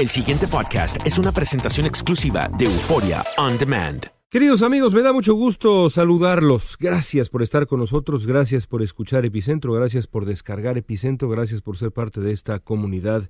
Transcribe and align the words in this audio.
El 0.00 0.08
siguiente 0.08 0.48
podcast 0.48 0.96
es 1.06 1.18
una 1.18 1.30
presentación 1.30 1.86
exclusiva 1.86 2.48
de 2.56 2.64
Euforia 2.64 3.22
On 3.36 3.58
Demand. 3.58 4.06
Queridos 4.30 4.62
amigos, 4.62 4.94
me 4.94 5.02
da 5.02 5.12
mucho 5.12 5.34
gusto 5.34 5.90
saludarlos. 5.90 6.78
Gracias 6.80 7.28
por 7.28 7.42
estar 7.42 7.66
con 7.66 7.80
nosotros, 7.80 8.24
gracias 8.24 8.66
por 8.66 8.80
escuchar 8.80 9.26
Epicentro, 9.26 9.74
gracias 9.74 10.06
por 10.06 10.24
descargar 10.24 10.78
Epicentro, 10.78 11.28
gracias 11.28 11.60
por 11.60 11.76
ser 11.76 11.92
parte 11.92 12.22
de 12.22 12.32
esta 12.32 12.60
comunidad 12.60 13.28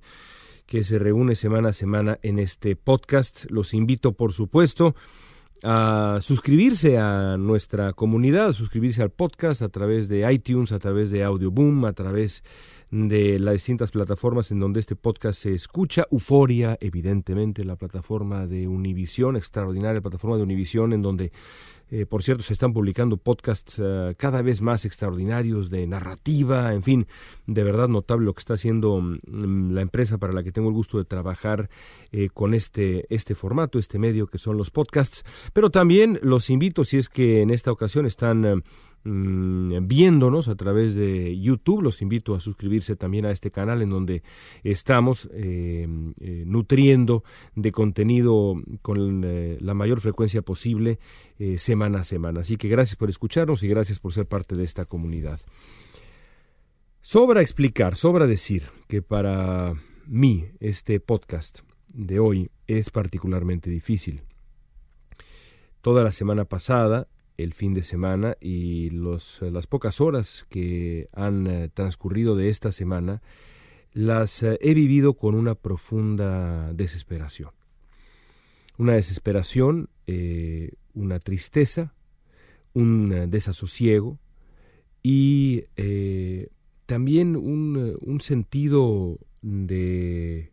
que 0.65 0.85
se 0.85 0.97
reúne 0.97 1.35
semana 1.35 1.69
a 1.69 1.73
semana 1.73 2.19
en 2.21 2.39
este 2.39 2.77
podcast. 2.77 3.51
Los 3.51 3.73
invito, 3.73 4.13
por 4.13 4.31
supuesto, 4.31 4.95
a 5.63 6.19
suscribirse 6.21 6.97
a 6.97 7.35
nuestra 7.37 7.91
comunidad, 7.91 8.47
a 8.47 8.53
suscribirse 8.53 9.01
al 9.01 9.11
podcast 9.11 9.61
a 9.61 9.67
través 9.67 10.07
de 10.07 10.31
iTunes, 10.31 10.71
a 10.71 10.79
través 10.79 11.11
de 11.11 11.25
Audioboom, 11.25 11.83
a 11.83 11.91
través 11.91 12.43
de 12.91 13.39
las 13.39 13.53
distintas 13.53 13.91
plataformas 13.91 14.51
en 14.51 14.59
donde 14.59 14.81
este 14.81 14.97
podcast 14.97 15.41
se 15.41 15.53
escucha. 15.53 16.05
Euforia, 16.11 16.77
evidentemente, 16.81 17.63
la 17.63 17.77
plataforma 17.77 18.45
de 18.45 18.67
Univisión, 18.67 19.37
extraordinaria 19.37 20.01
plataforma 20.01 20.35
de 20.35 20.43
Univisión, 20.43 20.91
en 20.91 21.01
donde, 21.01 21.31
eh, 21.89 22.05
por 22.05 22.21
cierto, 22.21 22.43
se 22.43 22.51
están 22.51 22.73
publicando 22.73 23.15
podcasts 23.15 23.79
uh, 23.79 24.13
cada 24.17 24.41
vez 24.41 24.61
más 24.61 24.83
extraordinarios 24.83 25.69
de 25.69 25.87
narrativa, 25.87 26.73
en 26.73 26.83
fin, 26.83 27.07
de 27.47 27.63
verdad 27.63 27.87
notable 27.87 28.25
lo 28.25 28.33
que 28.33 28.39
está 28.39 28.55
haciendo 28.55 28.95
um, 28.95 29.19
la 29.71 29.81
empresa 29.81 30.17
para 30.17 30.33
la 30.33 30.43
que 30.43 30.51
tengo 30.51 30.67
el 30.67 30.75
gusto 30.75 30.97
de 30.97 31.05
trabajar 31.05 31.69
eh, 32.11 32.27
con 32.27 32.53
este, 32.53 33.05
este 33.13 33.35
formato, 33.35 33.79
este 33.79 33.99
medio 33.99 34.27
que 34.27 34.37
son 34.37 34.57
los 34.57 34.69
podcasts. 34.69 35.23
Pero 35.53 35.69
también 35.69 36.19
los 36.23 36.49
invito, 36.49 36.83
si 36.83 36.97
es 36.97 37.07
que 37.07 37.41
en 37.41 37.51
esta 37.51 37.71
ocasión 37.71 38.05
están... 38.05 38.63
viéndonos 39.03 40.47
a 40.47 40.55
través 40.55 40.93
de 40.93 41.39
YouTube. 41.39 41.81
Los 41.81 42.01
invito 42.01 42.35
a 42.35 42.39
suscribirse 42.39 42.95
también 42.95 43.25
a 43.25 43.31
este 43.31 43.51
canal 43.51 43.81
en 43.81 43.89
donde 43.89 44.23
estamos 44.63 45.29
eh, 45.33 45.87
eh, 46.19 46.43
nutriendo 46.45 47.23
de 47.55 47.71
contenido 47.71 48.55
con 48.81 49.23
eh, 49.25 49.57
la 49.59 49.73
mayor 49.73 50.01
frecuencia 50.01 50.41
posible 50.41 50.99
semana 51.57 52.01
a 52.01 52.03
semana. 52.03 52.41
Así 52.41 52.55
que 52.55 52.67
gracias 52.67 52.95
por 52.95 53.09
escucharnos 53.09 53.63
y 53.63 53.67
gracias 53.67 53.99
por 53.99 54.13
ser 54.13 54.27
parte 54.27 54.55
de 54.55 54.63
esta 54.63 54.85
comunidad. 54.85 55.39
Sobra 57.01 57.41
explicar, 57.41 57.97
sobra 57.97 58.27
decir 58.27 58.65
que 58.87 59.01
para 59.01 59.73
mí 60.05 60.45
este 60.59 60.99
podcast 60.99 61.61
de 61.95 62.19
hoy 62.19 62.51
es 62.67 62.91
particularmente 62.91 63.71
difícil. 63.71 64.21
Toda 65.81 66.03
la 66.03 66.11
semana 66.11 66.45
pasada 66.45 67.07
el 67.43 67.53
fin 67.53 67.73
de 67.73 67.83
semana 67.83 68.37
y 68.39 68.89
los, 68.89 69.41
las 69.41 69.67
pocas 69.67 70.01
horas 70.01 70.45
que 70.49 71.07
han 71.13 71.47
eh, 71.47 71.69
transcurrido 71.69 72.35
de 72.35 72.49
esta 72.49 72.71
semana 72.71 73.21
las 73.93 74.43
eh, 74.43 74.57
he 74.61 74.73
vivido 74.73 75.15
con 75.15 75.35
una 75.35 75.55
profunda 75.55 76.73
desesperación. 76.73 77.51
Una 78.77 78.93
desesperación, 78.93 79.89
eh, 80.07 80.71
una 80.93 81.19
tristeza, 81.19 81.93
un 82.73 83.29
desasosiego 83.29 84.17
y 85.03 85.65
también 86.85 87.35
un, 87.35 87.97
un 88.01 88.21
sentido 88.21 89.19
de 89.41 90.51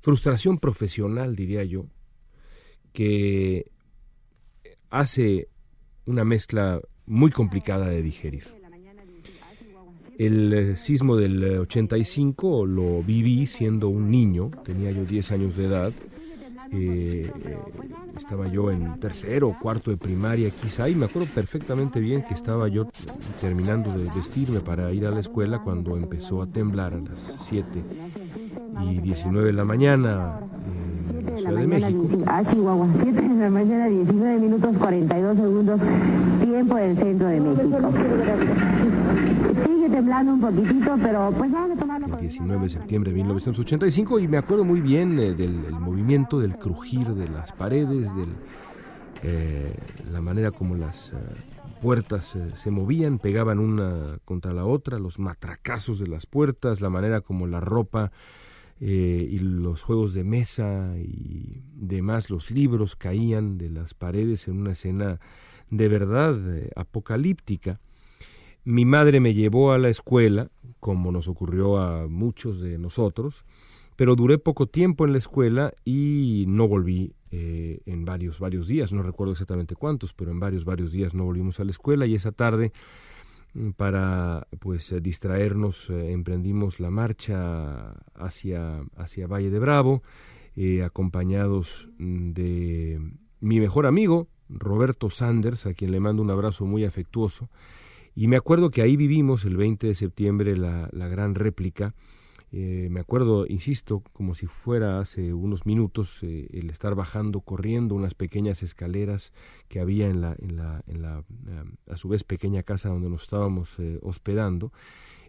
frustración 0.00 0.58
profesional, 0.58 1.36
diría 1.36 1.64
yo, 1.64 1.86
que 2.92 3.69
hace 4.90 5.48
una 6.06 6.24
mezcla 6.24 6.80
muy 7.06 7.30
complicada 7.30 7.88
de 7.88 8.02
digerir. 8.02 8.44
El 10.18 10.52
eh, 10.52 10.76
sismo 10.76 11.16
del 11.16 11.42
85 11.60 12.66
lo 12.66 13.02
viví 13.02 13.46
siendo 13.46 13.88
un 13.88 14.10
niño, 14.10 14.50
tenía 14.64 14.90
yo 14.90 15.04
10 15.04 15.32
años 15.32 15.56
de 15.56 15.64
edad, 15.64 15.92
eh, 16.72 17.30
estaba 18.16 18.46
yo 18.46 18.70
en 18.70 19.00
tercero 19.00 19.48
o 19.48 19.58
cuarto 19.58 19.90
de 19.90 19.96
primaria 19.96 20.50
quizá 20.50 20.88
y 20.88 20.94
me 20.94 21.06
acuerdo 21.06 21.28
perfectamente 21.34 21.98
bien 21.98 22.22
que 22.22 22.34
estaba 22.34 22.68
yo 22.68 22.86
terminando 23.40 23.92
de 23.92 24.08
vestirme 24.14 24.60
para 24.60 24.92
ir 24.92 25.06
a 25.06 25.10
la 25.10 25.20
escuela 25.20 25.62
cuando 25.62 25.96
empezó 25.96 26.42
a 26.42 26.46
temblar 26.46 26.94
a 26.94 27.00
las 27.00 27.18
7 27.40 27.66
y 28.82 28.98
19 28.98 29.48
de 29.48 29.52
la 29.52 29.64
mañana 29.64 30.40
en 31.48 31.54
la 31.54 31.60
de 31.60 31.66
México. 31.66 32.08
A 32.26 32.44
Chihuahua, 32.44 32.88
7 33.02 33.20
de 33.20 33.34
la 33.34 33.50
mañana, 33.50 33.86
19 33.86 34.40
minutos 34.40 34.76
42 34.76 35.36
segundos, 35.36 35.80
tiempo 36.40 36.76
del 36.76 36.96
centro 36.96 37.28
de 37.28 37.40
México. 37.40 37.92
Sigue 39.66 39.90
temblando 39.90 40.32
un 40.34 40.40
poquitito, 40.40 40.96
pero 41.02 41.32
pues 41.36 41.52
vamos 41.52 41.76
a 41.76 41.80
tomarlo 41.80 42.06
el 42.06 42.16
19 42.20 42.62
de 42.62 42.68
septiembre 42.68 43.10
de 43.12 43.16
1985 43.16 44.18
y 44.20 44.28
me 44.28 44.38
acuerdo 44.38 44.64
muy 44.64 44.80
bien 44.80 45.18
eh, 45.18 45.34
del 45.34 45.64
el 45.64 45.80
movimiento, 45.80 46.40
del 46.40 46.56
crujir 46.56 47.06
de 47.14 47.28
las 47.28 47.52
paredes, 47.52 48.14
de 48.14 48.24
eh, 49.22 49.74
la 50.10 50.20
manera 50.20 50.50
como 50.50 50.76
las 50.76 51.12
eh, 51.12 51.16
puertas 51.80 52.36
eh, 52.36 52.52
se 52.54 52.70
movían, 52.70 53.18
pegaban 53.18 53.58
una 53.58 54.18
contra 54.24 54.52
la 54.52 54.64
otra, 54.64 54.98
los 54.98 55.18
matracazos 55.18 55.98
de 55.98 56.06
las 56.06 56.26
puertas, 56.26 56.80
la 56.80 56.90
manera 56.90 57.20
como 57.20 57.46
la 57.46 57.60
ropa 57.60 58.12
eh, 58.80 59.28
y 59.30 59.38
los 59.40 59.82
juegos 59.82 60.14
de 60.14 60.24
mesa 60.24 60.94
y 60.96 61.62
demás, 61.74 62.30
los 62.30 62.50
libros 62.50 62.96
caían 62.96 63.58
de 63.58 63.68
las 63.68 63.92
paredes 63.92 64.48
en 64.48 64.58
una 64.58 64.72
escena 64.72 65.20
de 65.68 65.88
verdad 65.88 66.56
eh, 66.56 66.70
apocalíptica. 66.76 67.78
Mi 68.64 68.86
madre 68.86 69.20
me 69.20 69.34
llevó 69.34 69.72
a 69.72 69.78
la 69.78 69.90
escuela, 69.90 70.50
como 70.80 71.12
nos 71.12 71.28
ocurrió 71.28 71.78
a 71.78 72.08
muchos 72.08 72.60
de 72.60 72.78
nosotros, 72.78 73.44
pero 73.96 74.16
duré 74.16 74.38
poco 74.38 74.66
tiempo 74.66 75.04
en 75.04 75.12
la 75.12 75.18
escuela 75.18 75.74
y 75.84 76.46
no 76.48 76.66
volví 76.66 77.12
eh, 77.32 77.80
en 77.84 78.06
varios, 78.06 78.40
varios 78.40 78.66
días, 78.66 78.92
no 78.94 79.02
recuerdo 79.02 79.32
exactamente 79.32 79.76
cuántos, 79.76 80.14
pero 80.14 80.30
en 80.30 80.40
varios, 80.40 80.64
varios 80.64 80.90
días 80.90 81.12
no 81.12 81.24
volvimos 81.24 81.60
a 81.60 81.64
la 81.64 81.70
escuela 81.70 82.06
y 82.06 82.14
esa 82.14 82.32
tarde 82.32 82.72
para 83.76 84.46
pues 84.60 84.92
eh, 84.92 85.00
distraernos 85.00 85.90
eh, 85.90 86.12
emprendimos 86.12 86.80
la 86.80 86.90
marcha 86.90 87.92
hacia, 88.14 88.82
hacia 88.96 89.26
Valle 89.26 89.50
de 89.50 89.58
Bravo, 89.58 90.02
acompañados 90.84 91.88
mm, 91.98 92.32
de 92.32 93.00
mi 93.40 93.60
mejor 93.60 93.86
amigo, 93.86 94.28
Roberto 94.48 95.10
Sanders, 95.10 95.66
a 95.66 95.74
quien 95.74 95.90
le 95.92 96.00
mando 96.00 96.22
un 96.22 96.30
abrazo 96.30 96.66
muy 96.66 96.84
afectuoso, 96.84 97.48
y 98.14 98.26
me 98.26 98.36
acuerdo 98.36 98.70
que 98.70 98.82
ahí 98.82 98.96
vivimos 98.96 99.44
el 99.44 99.56
20 99.56 99.86
de 99.86 99.94
septiembre 99.94 100.56
la, 100.56 100.88
la 100.92 101.08
gran 101.08 101.34
réplica, 101.34 101.94
eh, 102.52 102.88
me 102.90 103.00
acuerdo, 103.00 103.46
insisto, 103.46 104.02
como 104.12 104.34
si 104.34 104.46
fuera 104.46 104.98
hace 104.98 105.32
unos 105.32 105.66
minutos, 105.66 106.18
eh, 106.22 106.48
el 106.52 106.70
estar 106.70 106.96
bajando, 106.96 107.42
corriendo 107.42 107.94
unas 107.94 108.14
pequeñas 108.14 108.64
escaleras 108.64 109.32
que 109.68 109.78
había 109.78 110.08
en 110.08 110.20
la, 110.20 110.34
en 110.38 110.56
la, 110.56 110.82
en 110.88 111.02
la 111.02 111.24
a 111.88 111.96
su 111.96 112.08
vez, 112.08 112.24
pequeña 112.24 112.64
casa 112.64 112.88
donde 112.88 113.08
nos 113.08 113.22
estábamos 113.22 113.78
eh, 113.78 113.98
hospedando. 114.02 114.72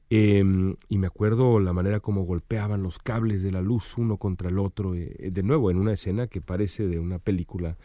Em, 0.09 0.75
y 0.89 0.97
me 0.97 1.07
acuerdo 1.07 1.59
la 1.59 1.73
manera 1.73 1.99
como 2.01 2.23
golpeaban 2.23 2.83
los 2.83 2.99
cables 2.99 3.43
de 3.43 3.51
la 3.51 3.61
luz 3.61 3.97
uno 3.97 4.17
contra 4.17 4.49
el 4.49 4.59
otro, 4.59 4.91
de 4.91 5.43
nuevo 5.43 5.71
en 5.71 5.77
una 5.77 5.93
escena 5.93 6.27
que 6.27 6.41
parece 6.41 6.85
de 6.87 6.99
una 6.99 7.17
película 7.19 7.77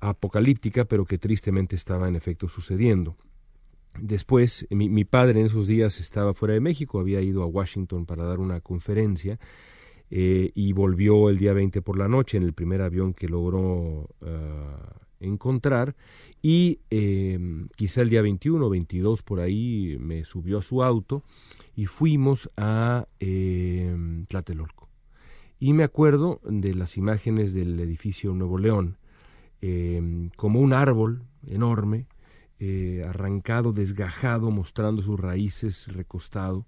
apocalíptica, 0.00 0.84
pero 0.84 1.06
que 1.06 1.16
tristemente 1.16 1.74
estaba 1.74 2.08
en 2.08 2.16
efecto 2.16 2.48
sucediendo. 2.48 3.16
Después, 4.00 4.66
mi, 4.70 5.04
padre 5.04 5.40
en 5.40 5.46
esos 5.46 5.66
días 5.66 6.00
estaba 6.00 6.34
fuera 6.34 6.54
de 6.54 6.60
México, 6.60 7.00
había 7.00 7.20
ido 7.20 7.42
a 7.42 7.46
Washington 7.46 8.06
para 8.06 8.24
dar 8.24 8.38
una 8.38 8.60
conferencia 8.60 9.38
eh, 10.10 10.52
y 10.54 10.72
volvió 10.72 11.30
el 11.30 11.38
día 11.38 11.52
20 11.52 11.82
por 11.82 11.98
la 11.98 12.08
noche 12.08 12.36
en 12.36 12.42
el 12.42 12.52
primer 12.52 12.82
avión 12.82 13.14
que 13.14 13.28
logró 13.28 14.08
ah, 14.22 15.06
encontrar 15.20 15.96
y 16.42 16.80
em, 16.90 17.68
quizá 17.74 18.02
el 18.02 18.10
día 18.10 18.22
21 18.22 18.64
o 18.64 18.70
22 18.70 19.22
por 19.22 19.40
ahí 19.40 19.96
me 19.98 20.24
subió 20.24 20.58
a 20.58 20.62
su 20.62 20.82
auto 20.82 21.24
y 21.74 21.86
fuimos 21.86 22.50
a 22.56 23.08
em, 23.18 24.26
Tlatelolco. 24.26 24.88
Y 25.58 25.72
me 25.72 25.84
acuerdo 25.84 26.40
de 26.44 26.74
las 26.74 26.96
imágenes 26.98 27.54
del 27.54 27.80
edificio 27.80 28.34
Nuevo 28.34 28.58
León, 28.58 28.98
em, 29.62 30.30
como 30.36 30.60
un 30.60 30.72
árbol 30.72 31.22
enorme, 31.46 32.06
eh, 32.58 33.02
arrancado, 33.06 33.72
desgajado, 33.72 34.50
mostrando 34.50 35.02
sus 35.02 35.18
raíces, 35.20 35.92
recostado, 35.92 36.66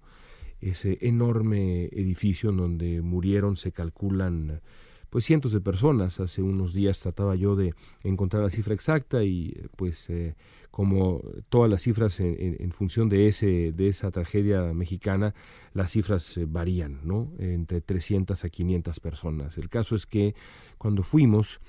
ese 0.61 0.97
enorme 1.01 1.85
edificio 1.85 2.51
en 2.51 2.57
donde 2.57 3.01
murieron, 3.01 3.55
se 3.57 3.71
calculan, 3.71 4.61
pues 5.09 5.25
cientos 5.25 5.53
de 5.53 5.61
personas. 5.61 6.19
Hace 6.19 6.41
unos 6.41 6.73
días 6.73 6.99
trataba 6.99 7.35
yo 7.35 7.55
de 7.55 7.73
encontrar 8.03 8.43
la 8.43 8.49
cifra 8.49 8.73
exacta 8.73 9.23
y 9.23 9.67
pues 9.75 10.09
eh, 10.09 10.35
como 10.69 11.21
todas 11.49 11.69
las 11.69 11.81
cifras 11.81 12.19
en, 12.19 12.71
función 12.71 13.09
de, 13.09 13.27
ese, 13.27 13.71
de 13.71 13.87
esa 13.87 14.11
tragedia 14.11 14.73
mexicana, 14.73 15.33
las 15.73 15.91
cifras 15.91 16.37
eh, 16.37 16.45
varían, 16.47 16.99
¿no? 17.03 17.31
Entre 17.39 17.81
300 17.81 18.43
a 18.45 18.49
500 18.49 18.99
personas. 18.99 19.57
El 19.57 19.69
caso 19.69 19.95
es 19.95 20.05
que 20.05 20.35
cuando 20.77 21.03
fuimos, 21.03 21.59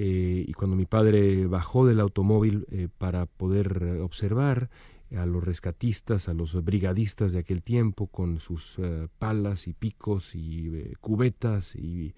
eh, 0.00 0.44
y 0.46 0.52
cuando 0.52 0.76
mi 0.76 0.86
padre 0.86 1.48
bajó 1.48 1.84
del 1.84 1.98
automóvil 1.98 2.66
eh, 2.70 2.86
para 2.98 3.26
poder 3.26 3.82
eh, 3.82 4.00
observar 4.00 4.70
a 5.16 5.26
los 5.26 5.42
rescatistas, 5.42 6.28
a 6.28 6.34
los 6.34 6.62
brigadistas 6.64 7.32
de 7.32 7.40
aquel 7.40 7.64
tiempo 7.64 8.06
con 8.06 8.38
sus 8.38 8.76
palas 9.18 9.66
y 9.66 9.72
picos 9.72 10.36
y 10.36 10.92
cubetas 11.00 11.74
y, 11.74 12.14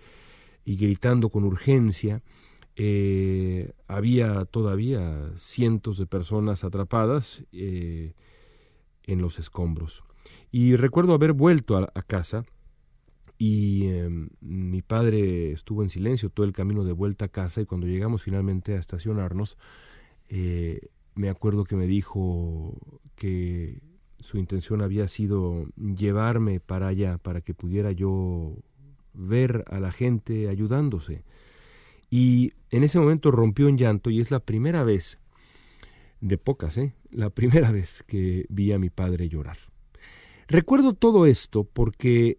gritando 0.66 1.30
con 1.30 1.44
urgencia, 1.44 2.20
había 3.86 4.44
todavía 4.46 5.30
cientos 5.36 5.98
de 5.98 6.06
personas 6.06 6.64
atrapadas 6.64 7.44
en 7.52 8.12
los 9.06 9.38
escombros. 9.38 10.02
Y 10.50 10.74
recuerdo 10.74 11.14
haber 11.14 11.32
vuelto 11.32 11.76
a 11.76 12.02
casa, 12.02 12.44
y 13.42 13.86
em, 13.86 14.28
mi 14.42 14.82
padre 14.82 15.52
estuvo 15.52 15.82
en 15.82 15.88
silencio 15.88 16.28
todo 16.28 16.44
el 16.44 16.52
camino 16.52 16.84
de 16.84 16.92
vuelta 16.92 17.24
a 17.24 17.28
casa 17.28 17.62
y 17.62 17.64
cuando 17.64 17.86
llegamos 17.86 18.22
finalmente 18.22 18.74
a 18.74 18.78
estacionarnos, 18.78 19.56
eh, 20.28 20.90
me 21.14 21.30
acuerdo 21.30 21.64
que 21.64 21.74
me 21.74 21.86
dijo 21.86 22.76
que 23.16 23.80
su 24.18 24.36
intención 24.36 24.82
había 24.82 25.08
sido 25.08 25.64
llevarme 25.76 26.60
para 26.60 26.88
allá 26.88 27.16
para 27.16 27.40
que 27.40 27.54
pudiera 27.54 27.92
yo 27.92 28.58
ver 29.14 29.64
a 29.68 29.80
la 29.80 29.90
gente 29.90 30.50
ayudándose. 30.50 31.24
Y 32.10 32.52
en 32.68 32.84
ese 32.84 32.98
momento 32.98 33.30
rompió 33.30 33.68
en 33.68 33.78
llanto 33.78 34.10
y 34.10 34.20
es 34.20 34.30
la 34.30 34.40
primera 34.40 34.84
vez, 34.84 35.18
de 36.20 36.36
pocas, 36.36 36.76
¿eh? 36.76 36.92
la 37.10 37.30
primera 37.30 37.70
vez 37.72 38.04
que 38.06 38.44
vi 38.50 38.72
a 38.72 38.78
mi 38.78 38.90
padre 38.90 39.30
llorar. 39.30 39.56
Recuerdo 40.46 40.92
todo 40.92 41.24
esto 41.24 41.64
porque 41.64 42.38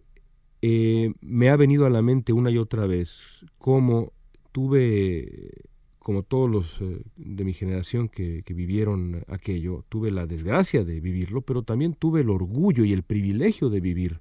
eh, 0.64 1.12
me 1.20 1.50
ha 1.50 1.56
venido 1.56 1.86
a 1.86 1.90
la 1.90 2.02
mente 2.02 2.32
una 2.32 2.48
y 2.48 2.56
otra 2.56 2.86
vez 2.86 3.20
cómo 3.58 4.12
tuve, 4.52 5.50
como 5.98 6.22
todos 6.22 6.48
los 6.48 6.80
eh, 6.80 7.02
de 7.16 7.44
mi 7.44 7.52
generación 7.52 8.08
que, 8.08 8.44
vivieron 8.54 9.24
aquello, 9.26 9.84
tuve 9.88 10.12
la 10.12 10.24
desgracia 10.24 10.84
de 10.84 11.00
vivirlo, 11.00 11.42
pero 11.42 11.64
también 11.64 11.94
tuve 11.94 12.20
el 12.20 12.30
orgullo 12.30 12.84
y 12.84 12.92
el 12.92 13.02
privilegio 13.02 13.70
de 13.70 13.80
vivir 13.80 14.20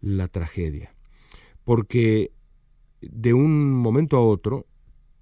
la 0.00 0.26
tragedia. 0.26 0.92
Porque 1.62 2.32
de 3.00 3.32
un 3.32 3.72
momento 3.72 4.16
a 4.16 4.26
otro, 4.26 4.66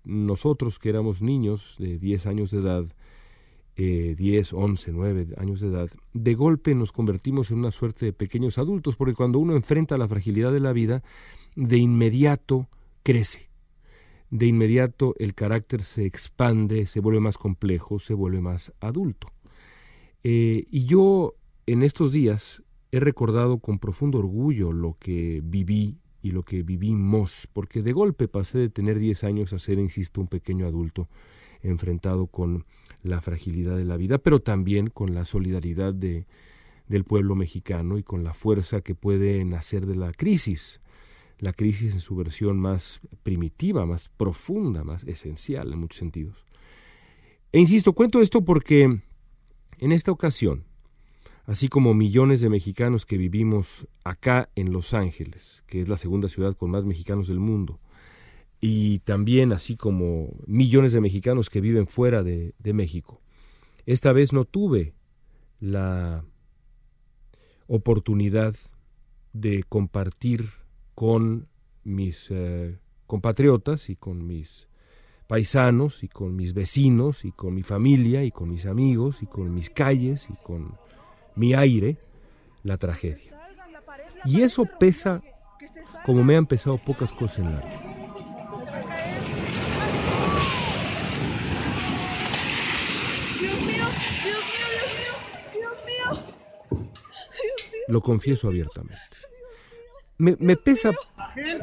nosotros 0.04 0.78
que 0.78 0.88
éramos 0.88 1.20
niños 1.20 1.76
de 1.78 1.98
10 1.98 2.26
años 2.26 2.50
de 2.50 2.60
edad, 2.60 2.86
10, 3.80 4.52
11, 4.52 4.92
9 4.92 5.26
años 5.36 5.60
de 5.60 5.68
edad, 5.68 5.90
de 6.12 6.34
golpe 6.34 6.74
nos 6.74 6.92
convertimos 6.92 7.50
en 7.50 7.58
una 7.58 7.70
suerte 7.70 8.06
de 8.06 8.12
pequeños 8.12 8.58
adultos, 8.58 8.96
porque 8.96 9.14
cuando 9.14 9.38
uno 9.38 9.54
enfrenta 9.54 9.96
la 9.96 10.08
fragilidad 10.08 10.52
de 10.52 10.60
la 10.60 10.72
vida, 10.72 11.02
de 11.56 11.78
inmediato 11.78 12.68
crece. 13.02 13.48
De 14.30 14.46
inmediato 14.46 15.14
el 15.18 15.34
carácter 15.34 15.82
se 15.82 16.06
expande, 16.06 16.86
se 16.86 17.00
vuelve 17.00 17.20
más 17.20 17.38
complejo, 17.38 17.98
se 17.98 18.14
vuelve 18.14 18.40
más 18.40 18.72
adulto. 18.80 19.28
Eh, 20.22 20.66
y 20.70 20.84
yo 20.84 21.34
en 21.66 21.82
estos 21.82 22.12
días 22.12 22.62
he 22.92 23.00
recordado 23.00 23.58
con 23.58 23.78
profundo 23.78 24.18
orgullo 24.18 24.72
lo 24.72 24.96
que 24.98 25.40
viví 25.42 25.98
y 26.22 26.32
lo 26.32 26.42
que 26.42 26.62
vivimos, 26.62 27.48
porque 27.52 27.82
de 27.82 27.92
golpe 27.92 28.28
pasé 28.28 28.58
de 28.58 28.68
tener 28.68 28.98
10 28.98 29.24
años 29.24 29.52
a 29.52 29.58
ser, 29.58 29.78
insisto, 29.78 30.20
un 30.20 30.26
pequeño 30.26 30.66
adulto 30.66 31.08
enfrentado 31.62 32.26
con 32.26 32.66
la 33.02 33.20
fragilidad 33.20 33.76
de 33.76 33.84
la 33.84 33.96
vida, 33.96 34.18
pero 34.18 34.40
también 34.40 34.88
con 34.88 35.14
la 35.14 35.24
solidaridad 35.24 35.94
de, 35.94 36.26
del 36.88 37.04
pueblo 37.04 37.34
mexicano 37.34 37.98
y 37.98 38.02
con 38.02 38.24
la 38.24 38.34
fuerza 38.34 38.80
que 38.80 38.94
puede 38.94 39.44
nacer 39.44 39.86
de 39.86 39.94
la 39.94 40.12
crisis, 40.12 40.80
la 41.38 41.52
crisis 41.52 41.94
en 41.94 42.00
su 42.00 42.16
versión 42.16 42.58
más 42.58 43.00
primitiva, 43.22 43.86
más 43.86 44.08
profunda, 44.08 44.84
más 44.84 45.04
esencial 45.04 45.72
en 45.72 45.78
muchos 45.78 45.98
sentidos. 45.98 46.44
E 47.52 47.58
insisto, 47.58 47.92
cuento 47.94 48.20
esto 48.20 48.44
porque 48.44 49.00
en 49.78 49.92
esta 49.92 50.12
ocasión, 50.12 50.64
así 51.46 51.68
como 51.68 51.94
millones 51.94 52.40
de 52.40 52.50
mexicanos 52.50 53.06
que 53.06 53.16
vivimos 53.16 53.86
acá 54.04 54.50
en 54.54 54.72
Los 54.72 54.92
Ángeles, 54.92 55.64
que 55.66 55.80
es 55.80 55.88
la 55.88 55.96
segunda 55.96 56.28
ciudad 56.28 56.56
con 56.56 56.70
más 56.70 56.84
mexicanos 56.84 57.28
del 57.28 57.40
mundo, 57.40 57.80
y 58.60 58.98
también 59.00 59.52
así 59.52 59.76
como 59.76 60.34
millones 60.46 60.92
de 60.92 61.00
mexicanos 61.00 61.48
que 61.48 61.60
viven 61.60 61.86
fuera 61.86 62.22
de, 62.22 62.52
México. 62.62 63.20
Esta 63.86 64.12
vez 64.12 64.32
no 64.32 64.44
tuve 64.44 64.94
la 65.60 66.24
oportunidad 67.66 68.54
de 69.32 69.64
compartir 69.68 70.50
con 70.94 71.48
mis 71.84 72.26
eh, 72.30 72.78
compatriotas 73.06 73.88
y 73.88 73.96
con 73.96 74.26
mis 74.26 74.68
paisanos 75.26 76.02
y 76.02 76.08
con 76.08 76.36
mis 76.36 76.52
vecinos 76.52 77.24
y 77.24 77.32
con 77.32 77.54
mi 77.54 77.62
familia 77.62 78.24
y 78.24 78.30
con 78.30 78.50
mis 78.50 78.66
amigos 78.66 79.22
y 79.22 79.26
con 79.26 79.54
mis 79.54 79.70
calles 79.70 80.28
y 80.28 80.34
con 80.44 80.76
mi 81.34 81.54
aire 81.54 81.96
la 82.62 82.76
tragedia. 82.76 83.40
Y 84.24 84.42
eso 84.42 84.66
pesa 84.78 85.22
como 86.04 86.24
me 86.24 86.36
han 86.36 86.46
pesado 86.46 86.76
pocas 86.78 87.10
cosas 87.12 87.38
en 87.38 87.44
la 87.54 87.60
vida. 87.60 87.89
Lo 97.90 98.00
confieso 98.00 98.48
abiertamente. 98.48 99.16
Me, 100.18 100.56
pesa 100.56 100.90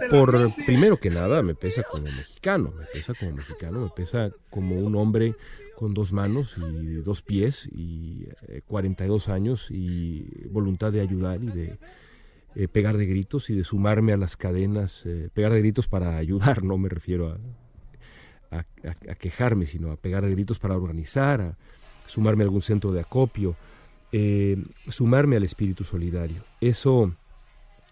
por, 0.09 0.51
primero 0.65 0.97
que 0.97 1.11
nada, 1.11 1.43
me 1.43 1.53
pesa 1.53 1.83
como 1.83 2.05
mexicano, 2.05 2.73
me 2.75 2.85
pesa 2.85 3.13
como 3.13 3.33
mexicano, 3.33 3.81
me 3.81 3.89
pesa 3.89 4.31
como 4.49 4.79
un 4.79 4.95
hombre 4.95 5.35
con 5.75 5.93
dos 5.93 6.11
manos 6.11 6.57
y 6.57 6.95
dos 7.03 7.21
pies 7.21 7.69
y 7.71 8.27
42 8.65 9.27
eh, 9.27 9.31
años 9.31 9.67
y 9.69 10.25
voluntad 10.49 10.91
de 10.91 11.01
ayudar 11.01 11.43
y 11.43 11.47
de 11.47 11.77
eh, 12.55 12.67
pegar 12.67 12.97
de 12.97 13.05
gritos 13.05 13.51
y 13.51 13.55
de 13.55 13.63
sumarme 13.63 14.13
a 14.13 14.17
las 14.17 14.35
cadenas, 14.35 15.03
eh, 15.05 15.29
pegar 15.31 15.53
de 15.53 15.59
gritos 15.59 15.87
para 15.87 16.17
ayudar, 16.17 16.63
no 16.63 16.79
me 16.79 16.89
refiero 16.89 17.37
a, 18.49 18.57
a, 18.57 19.15
quejarme, 19.15 19.67
sino 19.67 19.91
a 19.91 19.97
pegar 19.97 20.25
de 20.25 20.31
gritos 20.31 20.57
para 20.57 20.75
organizar, 20.75 21.41
a 21.41 21.57
sumarme 22.07 22.43
a 22.43 22.45
algún 22.45 22.63
centro 22.63 22.91
de 22.91 23.01
acopio, 23.01 23.55
sumarme 24.89 25.35
al 25.35 25.43
espíritu 25.43 25.83
solidario. 25.83 26.43
Eso 26.61 27.13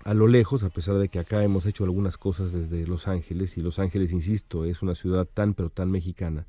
a 0.05 0.13
lo 0.13 0.27
lejos, 0.27 0.63
a 0.63 0.69
pesar 0.69 0.97
de 0.97 1.09
que 1.09 1.17
acá 1.17 1.43
hemos 1.43 1.65
hecho 1.65 1.83
algunas 1.83 2.17
cosas 2.17 2.53
desde 2.53 2.85
Los 2.85 3.07
Ángeles, 3.07 3.57
y 3.57 3.61
Los 3.61 3.79
Ángeles, 3.79 4.13
insisto, 4.13 4.63
es 4.63 4.83
una 4.83 4.93
ciudad 4.93 5.25
tan 5.25 5.55
pero 5.55 5.71
tan 5.71 5.89
mexicana, 5.89 6.45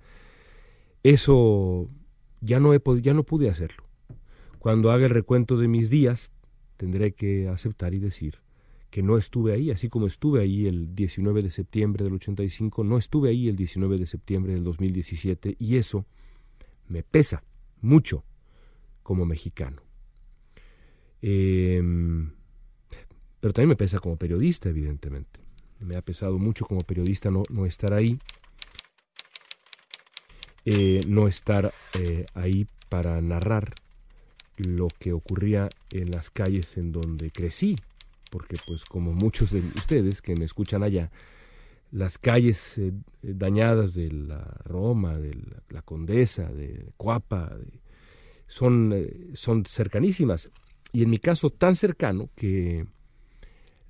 eso 1.02 1.88
ya 2.42 2.60
no, 2.60 2.74
he, 2.74 2.82
ya 3.00 3.14
no 3.14 3.24
pude 3.24 3.48
hacerlo. 3.48 3.84
Cuando 4.58 4.90
haga 4.90 5.06
el 5.06 5.10
recuento 5.10 5.56
de 5.56 5.68
mis 5.68 5.88
días, 5.88 6.32
tendré 6.76 7.14
que 7.14 7.48
aceptar 7.48 7.94
y 7.94 7.98
decir 7.98 8.40
que 8.90 9.02
no 9.02 9.16
estuve 9.16 9.54
ahí, 9.54 9.70
así 9.70 9.88
como 9.88 10.06
estuve 10.06 10.42
ahí 10.42 10.66
el 10.66 10.94
19 10.94 11.42
de 11.42 11.50
septiembre 11.50 12.04
del 12.04 12.14
85, 12.14 12.84
no 12.84 12.98
estuve 12.98 13.30
ahí 13.30 13.48
el 13.48 13.56
19 13.56 13.96
de 13.96 14.06
septiembre 14.06 14.52
del 14.52 14.64
2017, 14.64 15.56
y 15.58 15.76
eso 15.76 16.04
me 16.88 17.02
pesa 17.02 17.42
mucho 17.80 18.22
como 19.06 19.24
mexicano. 19.24 19.80
Eh, 21.22 21.80
pero 23.38 23.52
también 23.52 23.68
me 23.68 23.76
pesa 23.76 24.00
como 24.00 24.16
periodista, 24.16 24.68
evidentemente. 24.68 25.38
Me 25.78 25.96
ha 25.96 26.02
pesado 26.02 26.36
mucho 26.38 26.64
como 26.64 26.80
periodista 26.80 27.30
no, 27.30 27.44
no 27.48 27.66
estar 27.66 27.94
ahí, 27.94 28.18
eh, 30.64 31.02
no 31.06 31.28
estar 31.28 31.72
eh, 31.94 32.26
ahí 32.34 32.66
para 32.88 33.20
narrar 33.20 33.72
lo 34.56 34.88
que 34.98 35.12
ocurría 35.12 35.68
en 35.90 36.10
las 36.10 36.28
calles 36.30 36.76
en 36.76 36.90
donde 36.90 37.30
crecí, 37.30 37.76
porque 38.32 38.56
pues 38.66 38.84
como 38.84 39.12
muchos 39.12 39.52
de 39.52 39.60
ustedes 39.60 40.20
que 40.20 40.34
me 40.34 40.44
escuchan 40.44 40.82
allá, 40.82 41.12
las 41.92 42.18
calles 42.18 42.78
eh, 42.78 42.92
dañadas 43.22 43.94
de 43.94 44.10
la 44.10 44.42
Roma, 44.64 45.16
de 45.16 45.38
la, 45.68 45.82
Condesa, 45.82 46.52
de 46.52 46.90
Cuapa, 46.96 47.56
son, 48.46 48.94
son 49.34 49.64
cercanísimas. 49.64 50.50
Y 50.92 51.02
en 51.02 51.10
mi 51.10 51.18
caso 51.18 51.50
tan 51.50 51.76
cercano 51.76 52.30
que 52.36 52.86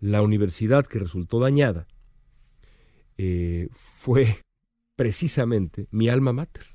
la 0.00 0.22
universidad 0.22 0.86
que 0.86 0.98
resultó 0.98 1.40
dañada 1.40 1.86
eh, 3.18 3.68
fue 3.72 4.36
precisamente 4.96 5.88
mi 5.90 6.08
alma 6.08 6.32
mater. 6.32 6.66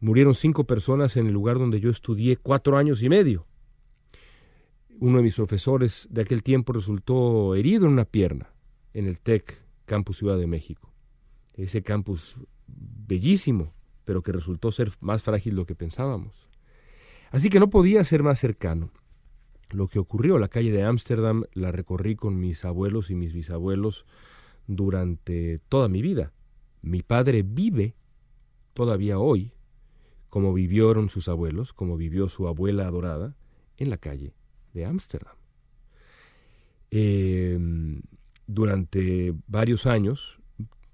Murieron 0.00 0.34
cinco 0.34 0.64
personas 0.64 1.16
en 1.16 1.26
el 1.26 1.32
lugar 1.32 1.58
donde 1.58 1.80
yo 1.80 1.90
estudié 1.90 2.36
cuatro 2.36 2.76
años 2.76 3.02
y 3.02 3.08
medio. 3.08 3.46
Uno 5.00 5.16
de 5.16 5.22
mis 5.22 5.34
profesores 5.34 6.06
de 6.10 6.22
aquel 6.22 6.42
tiempo 6.42 6.72
resultó 6.72 7.54
herido 7.54 7.86
en 7.86 7.92
una 7.92 8.04
pierna 8.04 8.54
en 8.92 9.06
el 9.06 9.20
TEC, 9.20 9.60
Campus 9.86 10.18
Ciudad 10.18 10.38
de 10.38 10.46
México. 10.46 10.92
Ese 11.54 11.82
campus 11.82 12.36
bellísimo, 12.66 13.72
pero 14.04 14.22
que 14.22 14.32
resultó 14.32 14.72
ser 14.72 14.90
más 15.00 15.22
frágil 15.22 15.54
de 15.54 15.56
lo 15.56 15.66
que 15.66 15.74
pensábamos. 15.74 16.48
Así 17.30 17.50
que 17.50 17.60
no 17.60 17.70
podía 17.70 18.04
ser 18.04 18.22
más 18.22 18.38
cercano 18.38 18.92
lo 19.70 19.88
que 19.88 19.98
ocurrió. 19.98 20.38
La 20.38 20.48
calle 20.48 20.72
de 20.72 20.84
Ámsterdam 20.84 21.44
la 21.52 21.72
recorrí 21.72 22.14
con 22.14 22.38
mis 22.38 22.64
abuelos 22.64 23.10
y 23.10 23.14
mis 23.14 23.32
bisabuelos 23.32 24.06
durante 24.66 25.60
toda 25.68 25.88
mi 25.88 26.02
vida. 26.02 26.32
Mi 26.82 27.02
padre 27.02 27.42
vive 27.42 27.94
todavía 28.72 29.18
hoy, 29.18 29.52
como 30.28 30.52
vivieron 30.52 31.08
sus 31.08 31.28
abuelos, 31.28 31.72
como 31.72 31.96
vivió 31.96 32.28
su 32.28 32.48
abuela 32.48 32.86
adorada, 32.86 33.36
en 33.76 33.90
la 33.90 33.96
calle 33.96 34.34
de 34.72 34.84
Ámsterdam. 34.84 35.34
Em, 36.90 38.02
durante 38.46 39.34
varios 39.46 39.86
años 39.86 40.38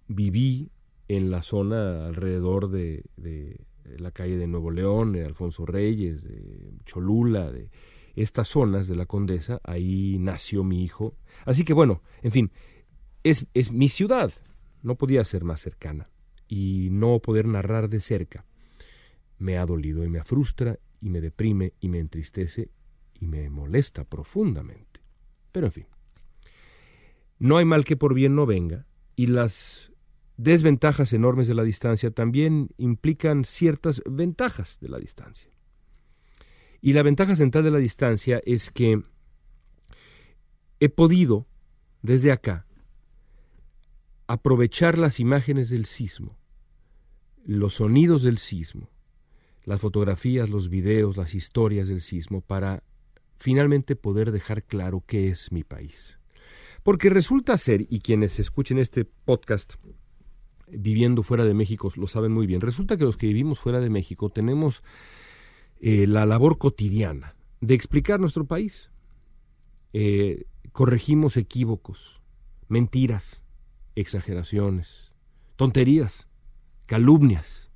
viví 0.09 0.71
en 1.17 1.33
la 1.33 1.43
zona 1.43 2.07
alrededor 2.07 2.71
de, 2.71 3.05
de, 3.17 3.67
la 3.99 4.13
calle 4.13 4.37
de 4.37 4.47
Nuevo 4.47 4.71
León, 4.71 5.11
de 5.11 5.25
Alfonso 5.25 5.67
Reyes, 5.67 6.23
de 6.23 6.73
Cholula, 6.85 7.51
de, 7.51 7.69
estas 8.15 8.47
zonas 8.47 8.87
de 8.87 8.95
la 8.95 9.07
Condesa, 9.07 9.61
ahí 9.65 10.19
nació 10.21 10.63
mi 10.63 10.85
hijo. 10.85 11.17
Así 11.45 11.65
que 11.65 11.73
bueno, 11.73 12.01
en 12.23 12.31
fin, 12.31 12.53
es, 13.25 13.49
es 13.55 13.73
mi 13.73 13.89
ciudad, 13.89 14.31
no 14.83 14.95
podía 14.95 15.25
ser 15.25 15.43
más 15.43 15.61
cercana. 15.61 16.09
Y 16.47 16.89
no 16.93 17.19
poder 17.19 17.47
narrar 17.47 17.89
de 17.89 18.01
cerca 18.01 18.45
me 19.39 19.59
ha 19.59 19.67
dolido 19.67 20.05
y 20.05 20.09
me 20.09 20.23
frustra 20.23 20.79
y 21.01 21.11
me 21.11 21.21
deprime 21.21 21.75
y 21.81 21.89
me 21.89 21.99
entristece 21.99 22.71
y 23.15 23.27
me 23.27 23.51
molesta 23.51 24.05
profundamente. 24.05 25.01
Pero 25.51 25.67
en 25.67 25.73
fin, 25.73 25.87
no 27.41 27.57
hay 27.57 27.65
mal 27.65 27.85
que 27.85 27.97
por 27.97 28.15
bien 28.15 28.37
no 28.37 28.47
venga 28.47 28.87
y 29.17 29.27
las 29.27 29.90
desventajas 30.43 31.13
enormes 31.13 31.49
de 31.49 31.55
la 31.55 31.63
distancia 31.63 32.11
también 32.11 32.71
implican 32.79 33.45
ciertas 33.45 34.03
ventajas 34.09 34.79
de 34.81 34.89
la 34.89 34.99
distancia. 34.99 35.51
Y 36.81 36.95
la 36.95 37.03
ventaja 37.03 37.37
central 37.37 37.65
de 37.65 37.71
la 37.71 37.79
distancia 37.79 38.41
es 38.47 38.71
que 38.71 39.03
he 40.81 40.89
podido, 40.89 41.47
desde 42.01 42.33
acá, 42.33 42.67
aprovechar 44.29 44.97
las 44.97 45.21
imágenes 45.21 45.69
del 45.69 45.85
sismo, 45.85 46.39
los 47.45 47.75
sonidos 47.75 48.23
del 48.23 48.39
sismo, 48.39 48.89
las 49.65 49.83
fotografías, 49.83 50.49
los 50.49 50.71
videos, 50.71 51.19
las 51.19 51.35
historias 51.35 51.89
del 51.89 52.01
sismo, 52.01 52.41
para 52.41 52.83
finalmente 53.37 53.95
poder 53.95 54.33
dejar 54.33 54.65
claro 54.65 55.05
qué 55.07 55.29
es 55.29 55.53
mi 55.53 55.65
país. 55.65 56.19
Porque 56.83 57.11
resulta 57.11 57.59
ser, 57.59 57.87
y 57.91 58.01
quienes 58.01 58.41
escuchen 58.41 58.79
este 58.79 59.05
podcast 59.05 59.75
viviendo 60.73 61.23
fuera 61.23 61.45
de 61.45 61.55
México 61.55 61.91
lo 61.97 62.07
saben 62.07 62.33
muy 62.33 62.47
bien, 62.47 62.61
resulta 62.61 62.97
que 62.97 63.05
los 63.05 63.17
que 63.17 63.27
vivimos 63.27 63.59
fuera 63.59 63.81
de 63.81 63.91
México 63.91 64.31
tenemos 64.31 64.83
eh, 65.81 66.07
la 66.07 66.27
labor 66.27 66.59
cotidiana 66.59 67.37
de 67.61 67.75
explicar 67.75 68.21
nuestro 68.21 68.45
país. 68.45 68.91
Eh, 69.93 70.45
corregimos 70.73 71.37
equívocos, 71.37 72.21
mentiras, 72.69 73.43
exageraciones, 73.95 75.13
tonterías, 75.57 76.29
calumnias. 76.87 77.71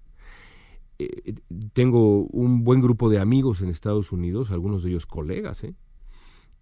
Eh, 0.98 1.34
tengo 1.72 2.24
un 2.26 2.62
buen 2.62 2.80
grupo 2.80 3.08
de 3.08 3.18
amigos 3.18 3.62
en 3.62 3.68
Estados 3.68 4.12
Unidos, 4.12 4.50
algunos 4.50 4.82
de 4.82 4.90
ellos 4.90 5.06
colegas, 5.06 5.62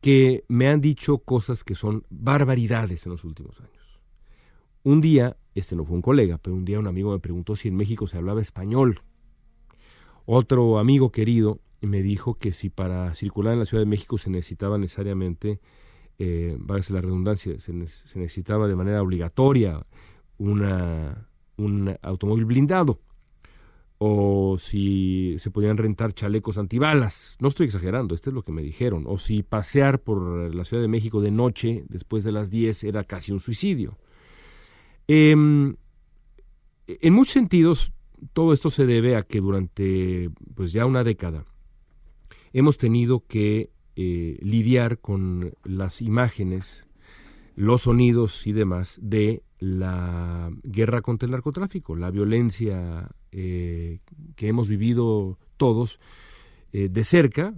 que 0.01 0.45
me 0.49 0.69
han 0.69 0.81
dicho 0.81 1.19
cosas 1.19 1.65
que 1.65 1.75
son 1.75 2.05
barbaridades 2.09 3.07
en 3.07 3.13
los 3.13 3.25
últimos 3.25 3.61
años. 3.61 3.82
Un 4.85 5.01
día, 5.01 5.37
este 5.55 5.77
no 5.77 5.85
fue 5.85 5.97
un 5.97 6.03
colega, 6.03 6.39
pero 6.39 6.57
un 6.57 6.65
día 6.65 6.79
un 6.79 6.87
amigo 6.87 7.13
me 7.13 7.21
preguntó 7.21 7.55
si 7.55 7.69
en 7.69 7.77
México 7.77 8.07
se 8.07 8.17
hablaba 8.17 8.41
español. 8.41 9.01
Otro 10.27 10.79
amigo 10.79 11.13
querido 11.13 11.61
me 11.81 12.03
dijo 12.03 12.35
que 12.35 12.53
si 12.53 12.69
para 12.69 13.15
circular 13.15 13.53
en 13.53 13.61
la 13.61 13.65
Ciudad 13.65 13.83
de 13.83 13.91
México 13.91 14.19
se 14.19 14.31
necesitaba 14.31 14.79
necesariamente, 14.79 15.61
eh, 16.19 16.59
la 16.67 17.01
redundancia, 17.01 17.59
se, 17.59 17.73
necesitaba 17.73 18.69
de 18.69 18.77
manera 18.77 19.03
obligatoria 19.03 19.87
una, 20.39 21.29
un 21.57 21.97
automóvil 22.03 22.45
blindado 22.45 23.01
o 23.99 24.57
si 24.59 25.37
se 25.39 25.53
podían 25.53 25.77
rentar 25.77 26.13
chalecos 26.13 26.59
antibalas. 26.59 27.37
No 27.39 27.47
estoy 27.47 27.67
exagerando, 27.67 28.17
esto 28.17 28.31
es 28.31 28.35
lo 28.35 28.43
que 28.43 28.51
me 28.51 28.63
dijeron. 28.63 29.05
O 29.07 29.17
si 29.17 29.45
pasear 29.45 30.01
por 30.01 30.53
la 30.53 30.65
Ciudad 30.65 30.83
de 30.83 30.89
México 30.89 31.21
de 31.21 31.31
noche 31.31 31.85
después 31.89 32.25
de 32.25 32.33
las 32.33 32.51
10 32.51 32.83
era 32.83 33.05
casi 33.05 33.31
un 33.31 33.39
suicidio. 33.39 33.97
Em, 35.09 35.77
en 36.87 37.15
muchos 37.15 37.33
sentidos, 37.33 37.93
todo 38.33 38.53
esto 38.53 38.71
se 38.71 38.87
debe 38.87 39.17
a 39.17 39.23
que 39.23 39.41
durante 39.41 40.31
pues 40.55 40.73
ya 40.73 40.87
una 40.87 41.05
década 41.05 41.45
hemos 42.53 42.77
tenido 42.77 43.25
que 43.27 43.71
eh, 43.97 44.39
lidiar 44.41 45.01
con 45.01 45.55
las 45.65 46.01
imágenes, 46.01 46.87
los 47.57 47.83
sonidos 47.83 48.47
y 48.47 48.53
demás 48.53 48.99
de 49.03 49.43
la 49.59 50.51
guerra 50.63 51.03
contra 51.03 51.27
el 51.27 51.33
narcotráfico, 51.33 51.97
la 51.97 52.11
violencia 52.11 53.11
eh, 53.33 54.01
que 54.35 54.49
hemos 54.49 54.69
vivido 54.69 55.39
todos 55.57 56.01
eh, 56.73 56.89
de 56.91 57.05
cerca 57.05 57.55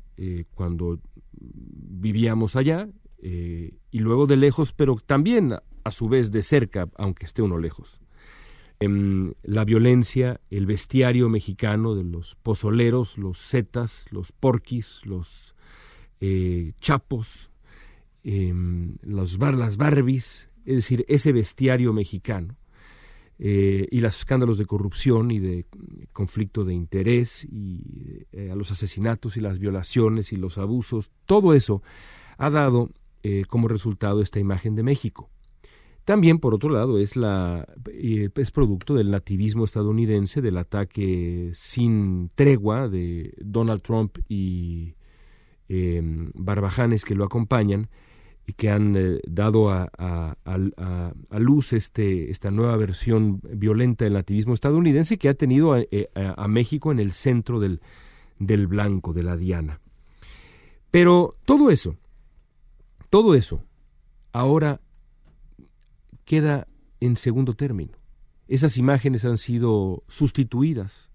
cuando 0.54 1.00
vivíamos 1.32 2.56
allá 2.56 2.88
y 3.20 3.98
luego 3.98 4.26
de 4.26 4.36
lejos, 4.36 4.72
pero 4.72 4.96
también 4.96 5.54
a 5.84 5.90
su 5.90 6.08
vez 6.08 6.30
de 6.30 6.42
cerca, 6.42 6.88
aunque 6.96 7.26
esté 7.26 7.42
uno 7.42 7.58
lejos. 7.58 8.00
Em, 8.80 9.34
la 9.42 9.64
violencia, 9.64 10.40
el 10.50 10.66
bestiario 10.66 11.28
mexicano 11.28 11.94
de 11.94 12.02
los 12.04 12.34
pozoleros, 12.34 13.18
los 13.18 13.38
zetas, 13.38 14.06
los 14.10 14.32
porquis, 14.32 15.02
los 15.04 15.54
eh, 16.20 16.72
chapos, 16.80 17.50
em, 18.24 18.92
los 19.02 19.38
bar, 19.38 19.54
las 19.54 19.76
barbies, 19.76 20.48
es 20.64 20.74
decir, 20.76 21.04
ese 21.08 21.32
bestiario 21.32 21.92
mexicano, 21.92 22.56
eh, 23.38 23.86
y 23.90 24.00
los 24.00 24.18
escándalos 24.18 24.58
de 24.58 24.66
corrupción 24.66 25.30
y 25.30 25.38
de 25.38 25.66
conflicto 26.12 26.64
de 26.64 26.74
interés 26.74 27.44
y 27.44 28.26
eh, 28.32 28.50
a 28.50 28.54
los 28.54 28.70
asesinatos 28.70 29.36
y 29.36 29.40
las 29.40 29.58
violaciones 29.58 30.32
y 30.32 30.36
los 30.36 30.58
abusos, 30.58 31.10
todo 31.26 31.54
eso 31.54 31.82
ha 32.38 32.50
dado 32.50 32.90
como 33.48 33.68
resultado 33.68 34.20
esta 34.20 34.38
imagen 34.38 34.74
de 34.74 34.82
México. 34.82 35.30
También, 36.04 36.38
por 36.38 36.54
otro 36.54 36.70
lado, 36.70 36.98
es, 36.98 37.16
la, 37.16 37.66
es 37.92 38.50
producto 38.50 38.94
del 38.94 39.10
nativismo 39.10 39.64
estadounidense, 39.64 40.42
del 40.42 40.58
ataque 40.58 41.50
sin 41.54 42.30
tregua 42.34 42.88
de 42.88 43.32
Donald 43.38 43.82
Trump 43.82 44.18
y 44.28 44.94
barbajanes 46.34 47.04
que 47.04 47.14
lo 47.14 47.24
acompañan, 47.24 47.88
y 48.46 48.52
que 48.52 48.70
han 48.70 48.94
eh, 48.96 49.20
dado 49.26 49.70
a, 49.70 49.88
luz 51.30 51.72
este, 51.72 52.30
esta 52.30 52.50
nueva 52.50 52.76
versión 52.76 53.40
violenta 53.42 54.04
del 54.04 54.14
nativismo 54.14 54.54
estadounidense 54.54 55.18
que 55.18 55.28
ha 55.28 55.34
tenido 55.34 55.76
eh, 55.76 56.08
a, 56.14 56.48
México 56.48 56.92
en 56.92 56.98
el 56.98 57.12
centro 57.12 57.58
del, 57.58 57.80
del 58.38 58.66
blanco, 58.66 59.12
de 59.12 59.22
la 59.22 59.36
diana. 59.36 59.80
Pero 60.90 61.34
todo 61.44 61.70
eso, 61.70 61.96
todo 63.10 63.34
eso, 63.34 63.64
ahora 64.32 64.80
queda 66.24 66.66
en 67.00 67.16
segundo 67.16 67.54
término. 67.54 67.98
Esas 68.48 68.76
imágenes 68.76 69.24
han 69.24 69.38
sido 69.38 70.04
sustituidas 70.08 71.10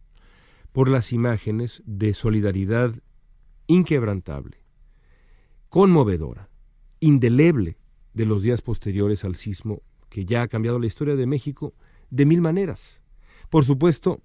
por 0.72 0.90
las 0.90 1.12
imágenes 1.14 1.84
de 1.86 2.14
solidaridad 2.14 2.94
inquebrantable, 3.68 4.58
conmovedora, 5.70 6.50
indeleble 7.00 7.78
de 8.14 8.26
los 8.26 8.44
días 8.44 8.62
posteriores 8.62 9.24
al 9.24 9.36
sismo 9.36 9.84
que 10.10 10.26
ya 10.26 10.42
ha 10.42 10.48
cambiado 10.48 10.80
la 10.80 10.88
historia 10.88 11.16
de 11.16 11.28
México 11.28 11.74
de 12.10 12.26
mil 12.26 12.42
maneras. 12.42 13.02
Por 13.50 13.64
supuesto, 13.64 14.22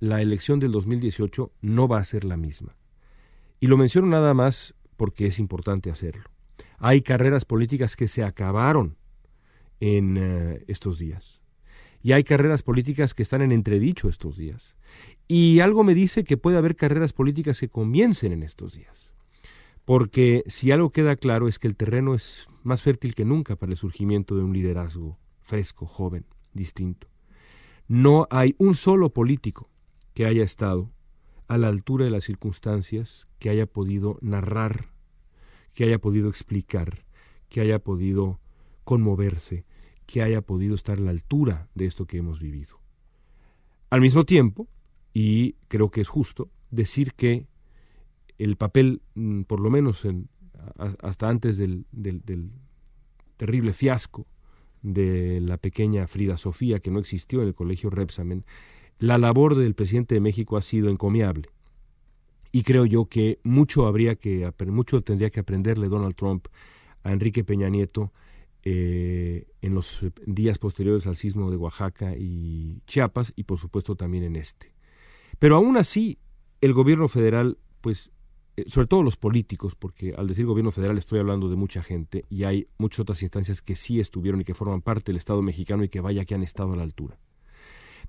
la 0.00 0.20
elección 0.20 0.60
del 0.60 0.72
2018 0.72 1.52
no 1.60 1.88
va 1.88 1.98
a 1.98 2.04
ser 2.04 2.24
la 2.24 2.36
misma. 2.36 2.76
Y 3.60 3.66
lo 3.66 3.76
menciono 3.76 4.08
nada 4.08 4.34
más 4.34 4.74
porque 4.96 5.26
es 5.26 5.38
importante 5.38 5.90
hacerlo. 5.90 6.24
Hay 6.78 7.02
carreras 7.02 7.44
políticas 7.44 7.96
que 7.96 8.08
se 8.08 8.24
acabaron 8.24 8.96
en 9.80 10.16
eh, 10.18 10.64
estos 10.68 10.98
días. 10.98 11.42
Y 12.02 12.12
hay 12.12 12.24
carreras 12.24 12.62
políticas 12.62 13.14
que 13.14 13.22
están 13.22 13.42
en 13.42 13.52
entredicho 13.52 14.08
estos 14.08 14.36
días. 14.36 14.76
Y 15.26 15.60
algo 15.60 15.82
me 15.82 15.94
dice 15.94 16.24
que 16.24 16.36
puede 16.36 16.56
haber 16.56 16.76
carreras 16.76 17.12
políticas 17.12 17.58
que 17.58 17.68
comiencen 17.68 18.32
en 18.32 18.42
estos 18.42 18.74
días 18.74 19.06
porque 19.86 20.42
si 20.48 20.72
algo 20.72 20.90
queda 20.90 21.14
claro 21.14 21.46
es 21.46 21.60
que 21.60 21.68
el 21.68 21.76
terreno 21.76 22.14
es 22.14 22.48
más 22.64 22.82
fértil 22.82 23.14
que 23.14 23.24
nunca 23.24 23.54
para 23.54 23.70
el 23.70 23.78
surgimiento 23.78 24.34
de 24.34 24.42
un 24.42 24.52
liderazgo 24.52 25.16
fresco, 25.40 25.86
joven, 25.86 26.26
distinto. 26.52 27.08
No 27.86 28.26
hay 28.30 28.56
un 28.58 28.74
solo 28.74 29.10
político 29.10 29.70
que 30.12 30.26
haya 30.26 30.42
estado 30.42 30.90
a 31.46 31.56
la 31.56 31.68
altura 31.68 32.04
de 32.04 32.10
las 32.10 32.24
circunstancias, 32.24 33.28
que 33.38 33.48
haya 33.48 33.66
podido 33.66 34.18
narrar, 34.20 34.90
que 35.72 35.84
haya 35.84 36.00
podido 36.00 36.28
explicar, 36.28 37.06
que 37.48 37.60
haya 37.60 37.78
podido 37.78 38.40
conmoverse, 38.86 39.66
que 40.06 40.22
haya 40.22 40.40
podido 40.40 40.74
estar 40.76 40.98
a 40.98 41.02
la 41.02 41.10
altura 41.10 41.68
de 41.74 41.86
esto 41.86 42.06
que 42.06 42.18
hemos 42.18 42.40
vivido. 42.40 42.80
Al 43.90 44.00
mismo 44.00 44.24
tiempo, 44.24 44.68
y 45.12 45.54
creo 45.68 45.90
que 45.90 46.00
es 46.00 46.08
justo, 46.08 46.48
decir 46.70 47.12
que 47.14 47.48
el 48.38 48.56
papel, 48.56 49.02
mm, 49.14 49.42
por 49.42 49.60
lo 49.60 49.70
menos 49.70 50.04
en, 50.04 50.28
hasta 51.02 51.28
antes 51.28 51.58
del, 51.58 51.84
terrible 53.36 53.72
fiasco 53.72 54.26
de 54.82 55.40
la 55.40 55.58
pequeña 55.58 56.06
Frida 56.06 56.36
Sofía, 56.36 56.78
que 56.78 56.90
no 56.90 57.00
existió 57.00 57.42
en 57.42 57.48
el 57.48 57.54
colegio 57.54 57.90
Repsamen, 57.90 58.44
la 58.98 59.18
labor 59.18 59.56
del 59.56 59.74
presidente 59.74 60.14
de 60.14 60.20
México 60.20 60.56
ha 60.56 60.62
sido 60.62 60.88
encomiable. 60.88 61.48
Y 62.52 62.62
creo 62.62 62.86
yo 62.86 63.06
que 63.06 63.40
mucho 63.42 63.86
habría 63.86 64.14
que 64.14 64.50
mucho 64.68 65.00
tendría 65.00 65.30
que 65.30 65.40
aprenderle 65.40 65.88
Donald 65.88 66.14
Trump 66.14 66.46
a 67.02 67.12
Enrique 67.12 67.44
Peña 67.44 67.68
Nieto 67.68 68.12
eh, 68.68 69.46
en 69.62 69.74
los 69.74 70.04
días 70.26 70.58
posteriores 70.58 71.06
al 71.06 71.16
sismo 71.16 71.52
de 71.52 71.56
Oaxaca 71.56 72.16
y 72.16 72.82
Chiapas 72.88 73.32
y 73.36 73.44
por 73.44 73.58
supuesto 73.58 73.94
también 73.94 74.24
en 74.24 74.34
este. 74.34 74.74
Pero 75.38 75.54
aún 75.54 75.76
así, 75.76 76.18
el 76.60 76.72
gobierno 76.72 77.06
federal 77.08 77.58
pues 77.80 78.10
eh, 78.56 78.64
sobre 78.66 78.88
todo 78.88 79.04
los 79.04 79.16
políticos, 79.16 79.76
porque 79.76 80.14
al 80.18 80.26
decir 80.26 80.46
gobierno 80.46 80.72
federal 80.72 80.98
estoy 80.98 81.20
hablando 81.20 81.48
de 81.48 81.54
mucha 81.54 81.80
gente 81.80 82.24
y 82.28 82.42
hay 82.42 82.66
muchas 82.76 83.00
otras 83.00 83.22
instancias 83.22 83.62
que 83.62 83.76
sí 83.76 84.00
estuvieron 84.00 84.40
y 84.40 84.44
que 84.44 84.54
forman 84.54 84.82
parte 84.82 85.12
del 85.12 85.18
Estado 85.18 85.42
mexicano 85.42 85.84
y 85.84 85.88
que 85.88 86.00
vaya 86.00 86.24
que 86.24 86.34
han 86.34 86.42
estado 86.42 86.72
a 86.72 86.76
la 86.76 86.82
altura. 86.82 87.20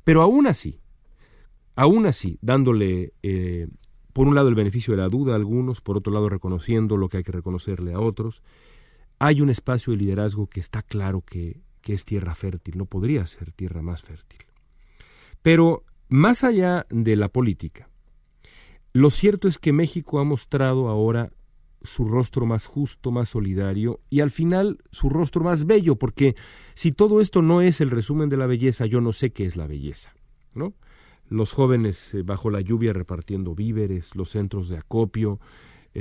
Pero 0.04 0.24
aún 0.24 0.48
así, 0.48 0.80
aún 1.76 2.08
así, 2.08 2.40
dándole 2.42 3.14
eh, 3.22 3.68
por 4.12 4.28
un 4.28 4.34
lado 4.34 4.50
el 4.50 4.56
beneficio 4.56 4.96
de 4.96 5.02
la 5.04 5.10
duda 5.10 5.34
a 5.34 5.36
algunos, 5.36 5.82
por 5.82 5.98
otro 5.98 6.12
lado 6.12 6.30
reconociendo 6.30 6.98
lo 6.98 7.10
que 7.10 7.18
hay 7.18 7.24
que 7.24 7.32
reconocerle 7.32 7.94
a 7.94 8.00
otros, 8.00 8.42
hay 9.20 9.42
un 9.42 9.50
espacio 9.50 9.92
de 9.92 9.98
liderazgo 9.98 10.48
que 10.48 10.60
está 10.60 10.82
claro 10.82 11.22
que, 11.22 11.62
que 11.82 11.94
es 11.94 12.06
tierra 12.06 12.36
fértil, 12.36 12.78
no 12.78 12.86
podría 12.86 13.26
ser 13.26 13.52
tierra 13.52 13.82
más 13.82 14.02
fértil. 14.02 14.46
Pero 15.42 15.84
más 16.10 16.44
allá 16.44 16.86
de 16.90 17.16
la 17.16 17.30
política, 17.30 17.90
lo 18.94 19.10
cierto 19.10 19.48
es 19.48 19.58
que 19.58 19.74
México 19.74 20.20
ha 20.20 20.24
mostrado 20.24 20.90
ahora 20.90 21.32
su 21.84 22.06
rostro 22.06 22.46
más 22.46 22.66
justo, 22.66 23.12
más 23.12 23.30
solidario 23.30 24.02
y 24.10 24.22
al 24.22 24.32
final 24.32 24.80
su 24.92 25.10
rostro 25.10 25.44
más 25.44 25.66
bello, 25.66 25.96
porque 25.96 26.36
si 26.74 26.92
todo 26.92 27.22
esto 27.22 27.42
no 27.42 27.62
es 27.62 27.82
el 27.82 27.92
resumen 27.92 28.30
de 28.30 28.38
la 28.38 28.46
belleza, 28.46 28.86
yo 28.86 29.02
no 29.02 29.14
sé 29.14 29.32
qué 29.32 29.46
es 29.46 29.56
la 29.56 29.68
belleza, 29.68 30.14
¿no? 30.54 30.74
Los 31.30 31.54
jóvenes 31.54 32.14
eh, 32.14 32.24
bajo 32.24 32.50
la 32.50 32.62
lluvia 32.62 32.94
repartiendo 32.94 33.54
víveres, 33.54 34.16
los 34.16 34.30
centros 34.30 34.70
de 34.70 34.78
acopio, 34.78 35.40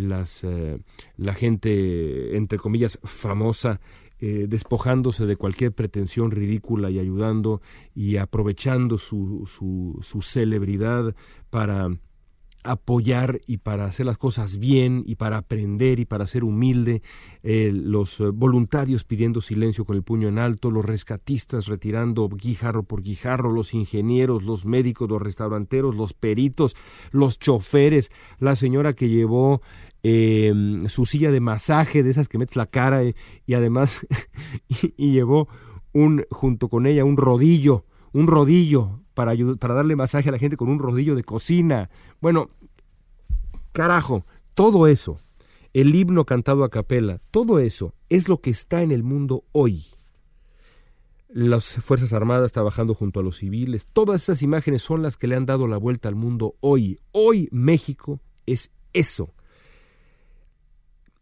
las, 0.00 0.44
eh, 0.44 0.78
la 1.16 1.34
gente, 1.34 2.36
entre 2.36 2.58
comillas, 2.58 2.98
famosa, 3.04 3.80
despojándose 4.18 5.26
de 5.26 5.36
cualquier 5.36 5.72
pretensión 5.72 6.30
ridícula 6.30 6.88
y 6.88 6.98
ayudando 6.98 7.60
y 7.94 8.16
aprovechando 8.16 8.96
su, 8.96 9.44
su, 9.44 9.98
su 10.00 10.22
celebridad 10.22 11.14
para 11.50 11.90
apoyar 12.66 13.40
y 13.46 13.58
para 13.58 13.86
hacer 13.86 14.06
las 14.06 14.18
cosas 14.18 14.58
bien 14.58 15.02
y 15.06 15.14
para 15.14 15.38
aprender 15.38 16.00
y 16.00 16.04
para 16.04 16.26
ser 16.26 16.44
humilde, 16.44 17.02
eh, 17.42 17.70
los 17.72 18.20
eh, 18.20 18.30
voluntarios 18.32 19.04
pidiendo 19.04 19.40
silencio 19.40 19.84
con 19.84 19.96
el 19.96 20.02
puño 20.02 20.28
en 20.28 20.38
alto, 20.38 20.70
los 20.70 20.84
rescatistas 20.84 21.66
retirando 21.66 22.28
guijarro 22.28 22.82
por 22.82 23.02
guijarro, 23.02 23.50
los 23.50 23.72
ingenieros, 23.74 24.44
los 24.44 24.66
médicos, 24.66 25.08
los 25.08 25.22
restauranteros, 25.22 25.96
los 25.96 26.12
peritos, 26.12 26.74
los 27.12 27.38
choferes, 27.38 28.10
la 28.38 28.56
señora 28.56 28.92
que 28.92 29.08
llevó 29.08 29.62
em, 30.02 30.88
su 30.88 31.04
silla 31.04 31.30
de 31.30 31.40
masaje, 31.40 32.02
de 32.02 32.10
esas 32.10 32.28
que 32.28 32.38
metes 32.38 32.56
la 32.56 32.66
cara 32.66 33.02
eh, 33.02 33.14
y 33.46 33.54
además 33.54 34.06
y, 34.96 35.12
llevó 35.12 35.48
un 35.92 36.24
junto 36.30 36.68
con 36.68 36.86
ella 36.86 37.04
un 37.04 37.16
rodillo, 37.16 37.84
un 38.12 38.26
rodillo 38.26 39.00
para, 39.14 39.32
para 39.58 39.74
darle 39.74 39.96
masaje 39.96 40.28
a 40.28 40.32
la 40.32 40.38
gente 40.38 40.56
con 40.56 40.68
un 40.68 40.78
rodillo 40.78 41.14
de 41.14 41.24
cocina. 41.24 41.90
Bueno, 42.20 42.50
carajo, 43.72 44.24
todo 44.54 44.86
eso, 44.86 45.18
el 45.72 45.94
himno 45.94 46.24
cantado 46.24 46.64
a 46.64 46.70
capela, 46.70 47.18
todo 47.30 47.58
eso 47.58 47.94
es 48.08 48.28
lo 48.28 48.40
que 48.40 48.50
está 48.50 48.82
en 48.82 48.92
el 48.92 49.02
mundo 49.02 49.44
hoy. 49.52 49.84
Las 51.28 51.74
Fuerzas 51.74 52.14
Armadas 52.14 52.52
trabajando 52.52 52.94
junto 52.94 53.20
a 53.20 53.22
los 53.22 53.36
civiles, 53.36 53.88
todas 53.92 54.22
esas 54.22 54.40
imágenes 54.40 54.80
son 54.80 55.02
las 55.02 55.18
que 55.18 55.26
le 55.26 55.36
han 55.36 55.44
dado 55.44 55.68
la 55.68 55.76
vuelta 55.76 56.08
al 56.08 56.14
mundo 56.14 56.54
hoy. 56.60 56.98
Hoy 57.12 57.48
México 57.52 58.20
es 58.46 58.70
eso. 58.94 59.34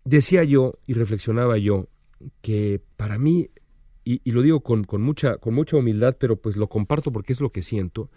Decía 0.04 0.44
yo 0.44 0.72
y 0.86 0.94
reflexionaba 0.94 1.58
yo 1.58 1.88
que 2.42 2.80
para 2.96 3.18
mí 3.18 3.50
y, 4.04 4.30
lo 4.32 4.42
digo 4.42 4.60
con, 4.60 4.86
mucha, 5.00 5.38
con 5.38 5.54
mucha 5.54 5.76
humildad, 5.76 6.16
pero 6.18 6.36
pues 6.36 6.56
lo 6.56 6.68
comparto 6.68 7.10
porque 7.10 7.32
es 7.32 7.40
lo 7.40 7.50
que 7.50 7.62
siento, 7.62 8.10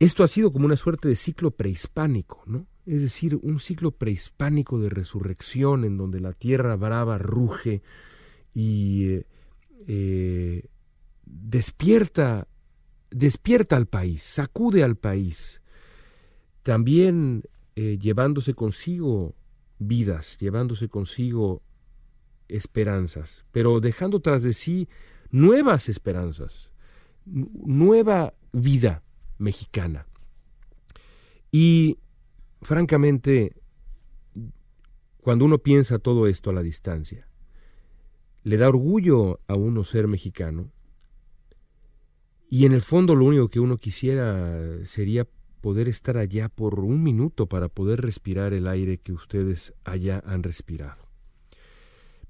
esto 0.00 0.24
ha 0.24 0.28
sido 0.28 0.50
como 0.50 0.66
una 0.66 0.76
suerte 0.76 1.08
de 1.08 1.16
ciclo 1.16 1.52
prehispánico, 1.52 2.42
¿no? 2.46 2.66
Es 2.86 3.02
decir, 3.02 3.38
un 3.42 3.60
ciclo 3.60 3.92
prehispánico 3.92 4.80
de 4.80 4.88
resurrección 4.88 5.84
en 5.84 5.96
donde 5.96 6.18
la 6.18 6.32
tierra 6.32 6.74
brava 6.76 7.18
ruge 7.18 7.82
y 8.54 9.20
eh, 9.86 10.64
despierta, 11.24 12.48
despierta 13.10 13.76
al 13.76 13.86
país, 13.86 14.22
sacude 14.22 14.82
al 14.82 14.96
país, 14.96 15.60
también 16.62 17.44
eh, 17.76 17.98
llevándose 18.00 18.54
consigo 18.54 19.34
vidas, 19.80 20.36
llevándose 20.38 20.88
consigo 20.88 21.62
esperanzas, 22.48 23.44
pero 23.50 23.80
dejando 23.80 24.20
tras 24.20 24.44
de 24.44 24.52
sí 24.52 24.88
nuevas 25.30 25.88
esperanzas, 25.88 26.70
nueva 27.24 28.34
vida 28.52 29.02
mexicana. 29.38 30.06
Y 31.50 31.98
francamente, 32.62 33.56
cuando 35.20 35.44
uno 35.44 35.58
piensa 35.58 35.98
todo 35.98 36.26
esto 36.26 36.50
a 36.50 36.52
la 36.52 36.62
distancia, 36.62 37.26
le 38.42 38.56
da 38.56 38.68
orgullo 38.68 39.40
a 39.48 39.54
uno 39.54 39.84
ser 39.84 40.06
mexicano. 40.06 40.70
Y 42.48 42.66
en 42.66 42.72
el 42.72 42.80
fondo 42.80 43.14
lo 43.14 43.24
único 43.24 43.48
que 43.48 43.60
uno 43.60 43.78
quisiera 43.78 44.84
sería 44.84 45.26
poder 45.60 45.88
estar 45.88 46.16
allá 46.16 46.48
por 46.48 46.80
un 46.80 47.02
minuto 47.02 47.46
para 47.46 47.68
poder 47.68 48.00
respirar 48.00 48.52
el 48.52 48.66
aire 48.66 48.98
que 48.98 49.12
ustedes 49.12 49.74
allá 49.84 50.22
han 50.24 50.42
respirado. 50.42 51.08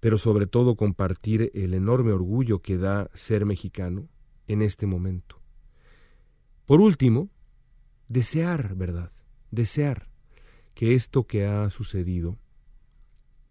Pero 0.01 0.19
sobre 0.19 0.47
todo 0.47 0.77
compartir 0.77 1.51
el 1.55 1.75
enorme 1.75 2.13
orgullo 2.13 2.61
que 2.61 2.77
da 2.77 3.11
ser 3.15 3.47
mexicano 3.47 4.09
en 4.47 4.63
este 4.63 4.87
momento. 4.87 5.41
Por 6.67 6.81
último, 6.81 7.31
desear, 8.09 8.75
¿verdad? 8.75 9.13
Desear 9.51 10.09
que 10.75 10.95
esto 10.95 11.27
que 11.27 11.47
ha 11.47 11.71
sucedido 11.71 12.39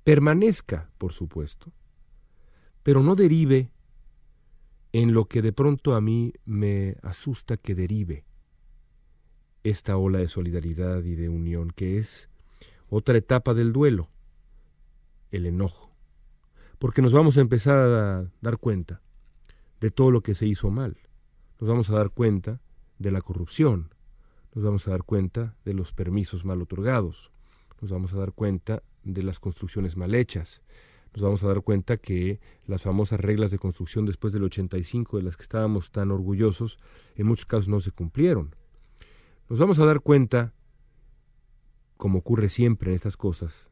permanezca, 0.03 0.89
por 0.97 1.11
supuesto, 1.11 1.71
pero 2.83 3.03
no 3.03 3.15
derive 3.15 3.71
en 4.91 5.13
lo 5.13 5.25
que 5.25 5.41
de 5.41 5.53
pronto 5.53 5.95
a 5.95 6.01
mí 6.01 6.33
me 6.45 6.95
asusta 7.03 7.57
que 7.57 7.75
derive 7.75 8.25
esta 9.63 9.97
ola 9.97 10.19
de 10.19 10.27
solidaridad 10.27 11.03
y 11.03 11.15
de 11.15 11.29
unión, 11.29 11.71
que 11.75 11.97
es 11.97 12.29
otra 12.89 13.17
etapa 13.17 13.53
del 13.53 13.73
duelo, 13.73 14.09
el 15.31 15.45
enojo, 15.45 15.91
porque 16.77 17.01
nos 17.01 17.13
vamos 17.13 17.37
a 17.37 17.41
empezar 17.41 17.77
a 17.77 18.31
dar 18.41 18.57
cuenta 18.57 19.01
de 19.79 19.91
todo 19.91 20.11
lo 20.11 20.21
que 20.21 20.35
se 20.35 20.45
hizo 20.45 20.69
mal, 20.69 20.97
nos 21.59 21.69
vamos 21.69 21.89
a 21.89 21.95
dar 21.95 22.09
cuenta 22.09 22.61
de 22.97 23.11
la 23.11 23.21
corrupción, 23.21 23.93
nos 24.55 24.63
vamos 24.63 24.87
a 24.87 24.91
dar 24.91 25.03
cuenta 25.03 25.55
de 25.65 25.73
los 25.73 25.93
permisos 25.93 26.45
mal 26.45 26.61
otorgados, 26.61 27.31
nos 27.81 27.91
vamos 27.91 28.13
a 28.13 28.17
dar 28.17 28.33
cuenta 28.33 28.83
de 29.03 29.23
las 29.23 29.39
construcciones 29.39 29.97
mal 29.97 30.15
hechas, 30.15 30.61
nos 31.13 31.23
vamos 31.23 31.43
a 31.43 31.47
dar 31.47 31.61
cuenta 31.61 31.97
que 31.97 32.39
las 32.67 32.83
famosas 32.83 33.19
reglas 33.19 33.51
de 33.51 33.57
construcción 33.57 34.05
después 34.05 34.33
del 34.33 34.43
85 34.43 35.17
de 35.17 35.23
las 35.23 35.37
que 35.37 35.43
estábamos 35.43 35.91
tan 35.91 36.11
orgullosos, 36.11 36.77
en 37.15 37.27
muchos 37.27 37.45
casos 37.45 37.67
no 37.67 37.79
se 37.79 37.91
cumplieron. 37.91 38.55
Nos 39.49 39.57
vamos 39.57 39.79
a 39.79 39.85
dar 39.85 40.01
cuenta, 40.01 40.53
como 41.97 42.19
ocurre 42.19 42.49
siempre 42.49 42.91
en 42.91 42.95
estas 42.95 43.17
cosas, 43.17 43.71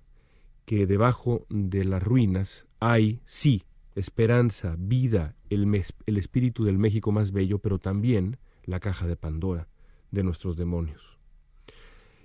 que 0.66 0.88
debajo 0.88 1.46
de 1.50 1.84
las 1.84 2.02
ruinas 2.02 2.66
hay, 2.80 3.22
sí, 3.26 3.63
esperanza, 3.94 4.76
vida, 4.80 5.36
el, 5.52 5.72
el 6.08 6.18
espíritu 6.18 6.63
del 6.63 6.80
México 6.80 7.12
más 7.12 7.32
bello, 7.32 7.60
pero 7.60 7.78
también 7.78 8.40
la 8.63 8.80
caja 8.80 9.06
de 9.06 9.18
Pandora 9.18 9.68
de 10.10 10.24
nuestros 10.24 10.58
demonios. 10.58 11.20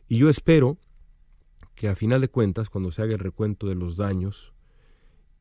Y 0.08 0.16
yo 0.16 0.30
espero 0.30 0.78
que 1.74 1.88
a 1.88 1.94
final 1.94 2.22
de 2.22 2.28
cuentas, 2.28 2.70
cuando 2.70 2.90
se 2.90 3.02
haga 3.02 3.12
el 3.12 3.18
recuento 3.18 3.66
de 3.66 3.74
los 3.74 3.98
daños 3.98 4.54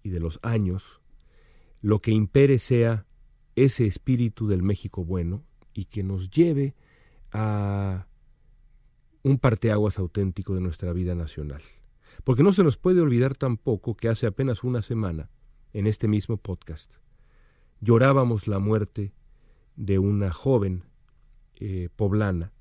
y 0.04 0.10
de 0.10 0.19
los 0.19 0.38
años, 0.41 1.00
lo 1.80 2.02
que 2.02 2.12
impere 2.12 2.60
sea 2.60 3.06
ese 3.56 3.86
espíritu 3.86 4.50
del 4.50 4.63
México 4.63 5.06
bueno 5.06 5.45
y 5.74 5.86
que 5.86 6.04
nos 6.04 6.30
lleve 6.30 6.76
a 7.32 8.08
un 9.24 9.38
parteaguas 9.38 10.00
auténtico 10.00 10.54
de 10.56 10.62
nuestra 10.62 10.94
vida 10.94 11.15
nacional. 11.15 11.62
Porque 12.24 12.44
no 12.44 12.54
se 12.54 12.63
nos 12.63 12.78
puede 12.78 13.02
olvidar 13.02 13.36
tampoco 13.36 13.96
que 13.96 14.10
hace 14.10 14.28
apenas 14.28 14.63
una 14.63 14.82
semana, 14.82 15.30
en 15.74 15.88
este 15.88 16.08
mismo 16.08 16.38
podcast, 16.38 16.96
llorábamos 17.80 18.48
la 18.48 18.60
muerte 18.60 19.13
de 19.76 20.00
una 20.00 20.32
joven 20.32 20.84
eh, 21.56 21.89
poblana, 21.96 22.52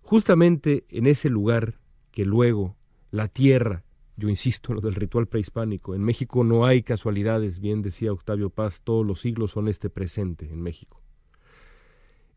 justamente 0.00 0.86
en 0.88 1.06
ese 1.06 1.28
lugar 1.28 1.78
que 2.10 2.24
luego 2.24 2.76
la 3.10 3.28
tierra, 3.28 3.84
yo 4.16 4.28
insisto 4.28 4.72
lo 4.74 4.80
del 4.80 4.94
ritual 4.94 5.26
prehispánico, 5.26 5.94
en 5.94 6.02
México 6.02 6.42
no 6.42 6.64
hay 6.64 6.82
casualidades, 6.82 7.60
bien 7.60 7.82
decía 7.82 8.12
Octavio 8.12 8.50
Paz, 8.50 8.80
todos 8.82 9.06
los 9.06 9.20
siglos 9.20 9.52
son 9.52 9.68
este 9.68 9.90
presente 9.90 10.50
en 10.50 10.62
México. 10.62 11.02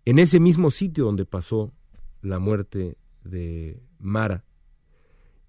En 0.06 0.20
ese 0.20 0.40
mismo 0.40 0.72
sitio 0.72 1.06
donde 1.06 1.26
pasó 1.26 1.74
la 2.22 2.40
muerte 2.40 2.98
de 3.24 3.82
Mara. 4.00 4.46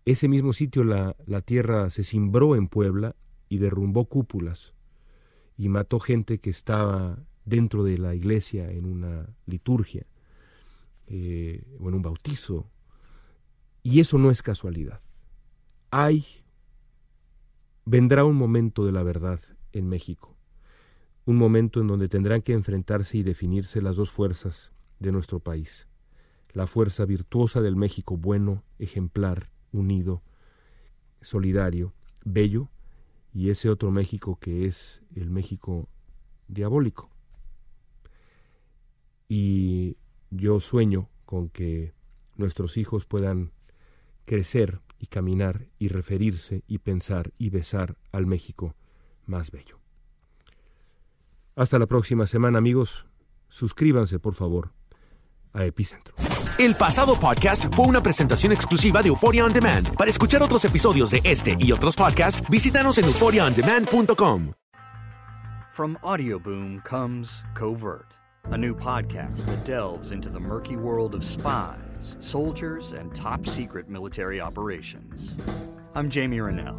Ese 0.05 0.29
mismo 0.29 0.53
sitio 0.53 0.85
la, 0.85 1.17
la 1.27 1.43
tierra 1.43 1.91
se 1.91 2.03
cimbró 2.03 2.57
en 2.57 2.69
Puebla 2.69 3.15
y 3.49 3.59
derrumbó 3.59 4.07
cúpulas 4.07 4.75
y 5.57 5.69
mató 5.69 6.01
gente 6.01 6.39
que 6.39 6.51
estaba 6.51 7.25
dentro 7.45 7.85
de 7.85 7.99
la 7.99 8.15
iglesia 8.15 8.71
en 8.71 8.87
una 8.87 9.29
liturgia 9.47 10.07
eh, 11.07 11.65
o 11.79 11.89
en 11.89 11.95
un 11.95 12.03
bautizo. 12.03 12.71
Y 13.83 14.01
eso 14.01 14.19
no 14.19 14.31
es 14.31 14.43
casualidad. 14.43 15.01
Hay, 15.91 16.25
vendrá 17.85 18.25
un 18.25 18.37
momento 18.37 18.85
de 18.85 18.93
la 18.93 19.03
verdad 19.03 19.41
en 19.73 19.89
México, 19.89 20.32
un 21.25 21.37
momento 21.37 21.81
en 21.81 21.87
donde 21.87 22.09
tendrán 22.09 22.43
que 22.43 22.53
enfrentarse 22.53 23.19
y 23.19 23.23
definirse 23.23 23.81
las 23.81 23.97
dos 23.97 24.11
fuerzas 24.11 24.73
de 24.99 25.13
nuestro 25.13 25.41
país 25.41 25.89
la 26.53 26.67
fuerza 26.67 27.05
virtuosa 27.05 27.61
del 27.61 27.77
México 27.77 28.17
bueno, 28.17 28.63
ejemplar, 28.79 29.51
unido, 29.73 30.23
solidario, 31.21 31.95
bello, 32.25 32.69
y 33.33 33.51
ese 33.51 33.71
otro 33.71 33.91
México 33.91 34.39
que 34.39 34.67
es 34.67 35.03
el 35.15 35.31
México 35.31 35.89
diabólico. 36.49 37.11
Y 39.29 39.97
yo 40.31 40.61
sueño 40.61 41.09
con 41.25 41.49
que 41.49 41.95
nuestros 42.37 42.77
hijos 42.77 43.07
puedan 43.07 43.53
crecer 44.27 44.81
y 44.99 45.07
caminar 45.07 45.69
y 45.79 45.89
referirse 45.89 46.63
y 46.67 46.79
pensar 46.79 47.33
y 47.39 47.49
besar 47.49 47.97
al 48.13 48.27
México 48.27 48.77
más 49.25 49.51
bello. 49.51 49.82
Hasta 51.55 51.79
la 51.79 51.87
próxima 51.87 52.27
semana 52.27 52.59
amigos. 52.59 53.07
Suscríbanse 53.49 54.19
por 54.19 54.35
favor 54.35 54.73
a 55.53 55.65
Epicentro. 55.65 56.15
El 56.59 56.75
pasado 56.77 57.19
podcast 57.19 57.67
fue 57.75 57.87
una 57.87 58.03
presentación 58.03 58.53
exclusiva 58.53 59.03
de 59.03 59.09
Euphoria 59.09 59.45
On 59.45 59.53
Demand. 59.53 59.95
Para 59.97 60.11
escuchar 60.11 60.43
otros 60.43 60.65
episodios 60.65 61.11
de 61.11 61.21
este 61.25 61.57
y 61.59 61.73
otros 61.73 61.97
podcasts, 61.97 62.43
visítanos 62.49 62.99
en 62.99 63.05
euphoriaondemand.com. 63.07 64.53
From 65.73 65.97
Audioboom 66.03 66.83
comes 66.85 67.45
Covert, 67.55 68.17
a 68.51 68.59
new 68.59 68.75
podcast 68.75 69.47
that 69.47 69.65
delves 69.65 70.13
into 70.13 70.29
the 70.29 70.41
murky 70.41 70.77
world 70.77 71.15
of 71.15 71.25
spies, 71.25 72.17
soldiers, 72.21 72.93
and 72.93 73.15
top 73.15 73.47
secret 73.47 73.89
military 73.89 74.39
operations. 74.41 75.35
I'm 75.95 76.11
Jamie 76.11 76.41
Rennell, 76.41 76.79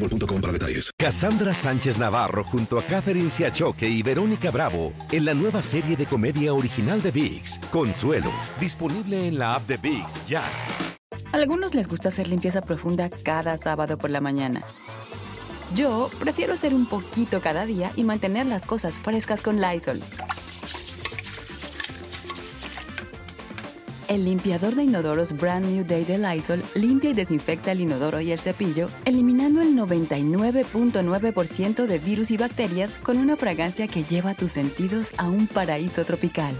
Cassandra 0.97 1.53
Sánchez 1.53 1.99
Navarro 1.99 2.43
junto 2.43 2.79
a 2.79 2.83
Catherine 2.83 3.29
Siachoque 3.29 3.87
y 3.87 4.01
Verónica 4.01 4.49
Bravo 4.49 4.93
en 5.11 5.25
la 5.25 5.33
nueva 5.33 5.61
serie 5.61 5.95
de 5.95 6.05
comedia 6.05 6.53
original 6.53 7.01
de 7.01 7.11
VIX, 7.11 7.59
Consuelo, 7.71 8.31
disponible 8.59 9.27
en 9.27 9.37
la 9.37 9.53
app 9.55 9.67
de 9.67 9.77
VIX 9.77 10.27
ya. 10.27 10.43
algunos 11.31 11.75
les 11.75 11.87
gusta 11.87 12.09
hacer 12.09 12.27
limpieza 12.27 12.61
profunda 12.61 13.09
cada 13.09 13.57
sábado 13.57 13.97
por 13.97 14.09
la 14.09 14.21
mañana. 14.21 14.63
Yo 15.75 16.09
prefiero 16.19 16.53
hacer 16.53 16.73
un 16.73 16.85
poquito 16.87 17.39
cada 17.39 17.65
día 17.65 17.91
y 17.95 18.03
mantener 18.03 18.45
las 18.45 18.65
cosas 18.65 19.01
frescas 19.01 19.41
con 19.41 19.61
Lysol. 19.61 20.01
El 24.11 24.25
limpiador 24.25 24.75
de 24.75 24.83
inodoros 24.83 25.31
Brand 25.31 25.65
New 25.67 25.85
Day 25.85 26.03
de 26.03 26.17
Lysol 26.17 26.61
limpia 26.75 27.11
y 27.11 27.13
desinfecta 27.13 27.71
el 27.71 27.79
inodoro 27.79 28.19
y 28.19 28.33
el 28.33 28.39
cepillo, 28.39 28.89
eliminando 29.05 29.61
el 29.61 29.73
99.9% 29.73 31.85
de 31.85 31.97
virus 31.97 32.29
y 32.31 32.35
bacterias 32.35 32.97
con 32.97 33.17
una 33.17 33.37
fragancia 33.37 33.87
que 33.87 34.03
lleva 34.03 34.33
tus 34.33 34.51
sentidos 34.51 35.13
a 35.17 35.29
un 35.29 35.47
paraíso 35.47 36.03
tropical. 36.03 36.53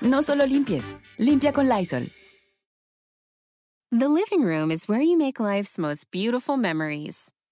No 0.00 0.22
solo 0.22 0.46
limpies, 0.46 0.96
Limpia 1.18 1.52
con 1.52 1.68
Lysol. 1.68 2.10
The 3.90 4.08
living 4.08 4.46
room 4.46 4.70
is 4.70 4.88
where 4.88 5.02
you 5.02 5.18
make 5.18 5.38
life's 5.38 5.78
most 5.78 6.10
beautiful 6.10 6.56
memories. 6.56 7.35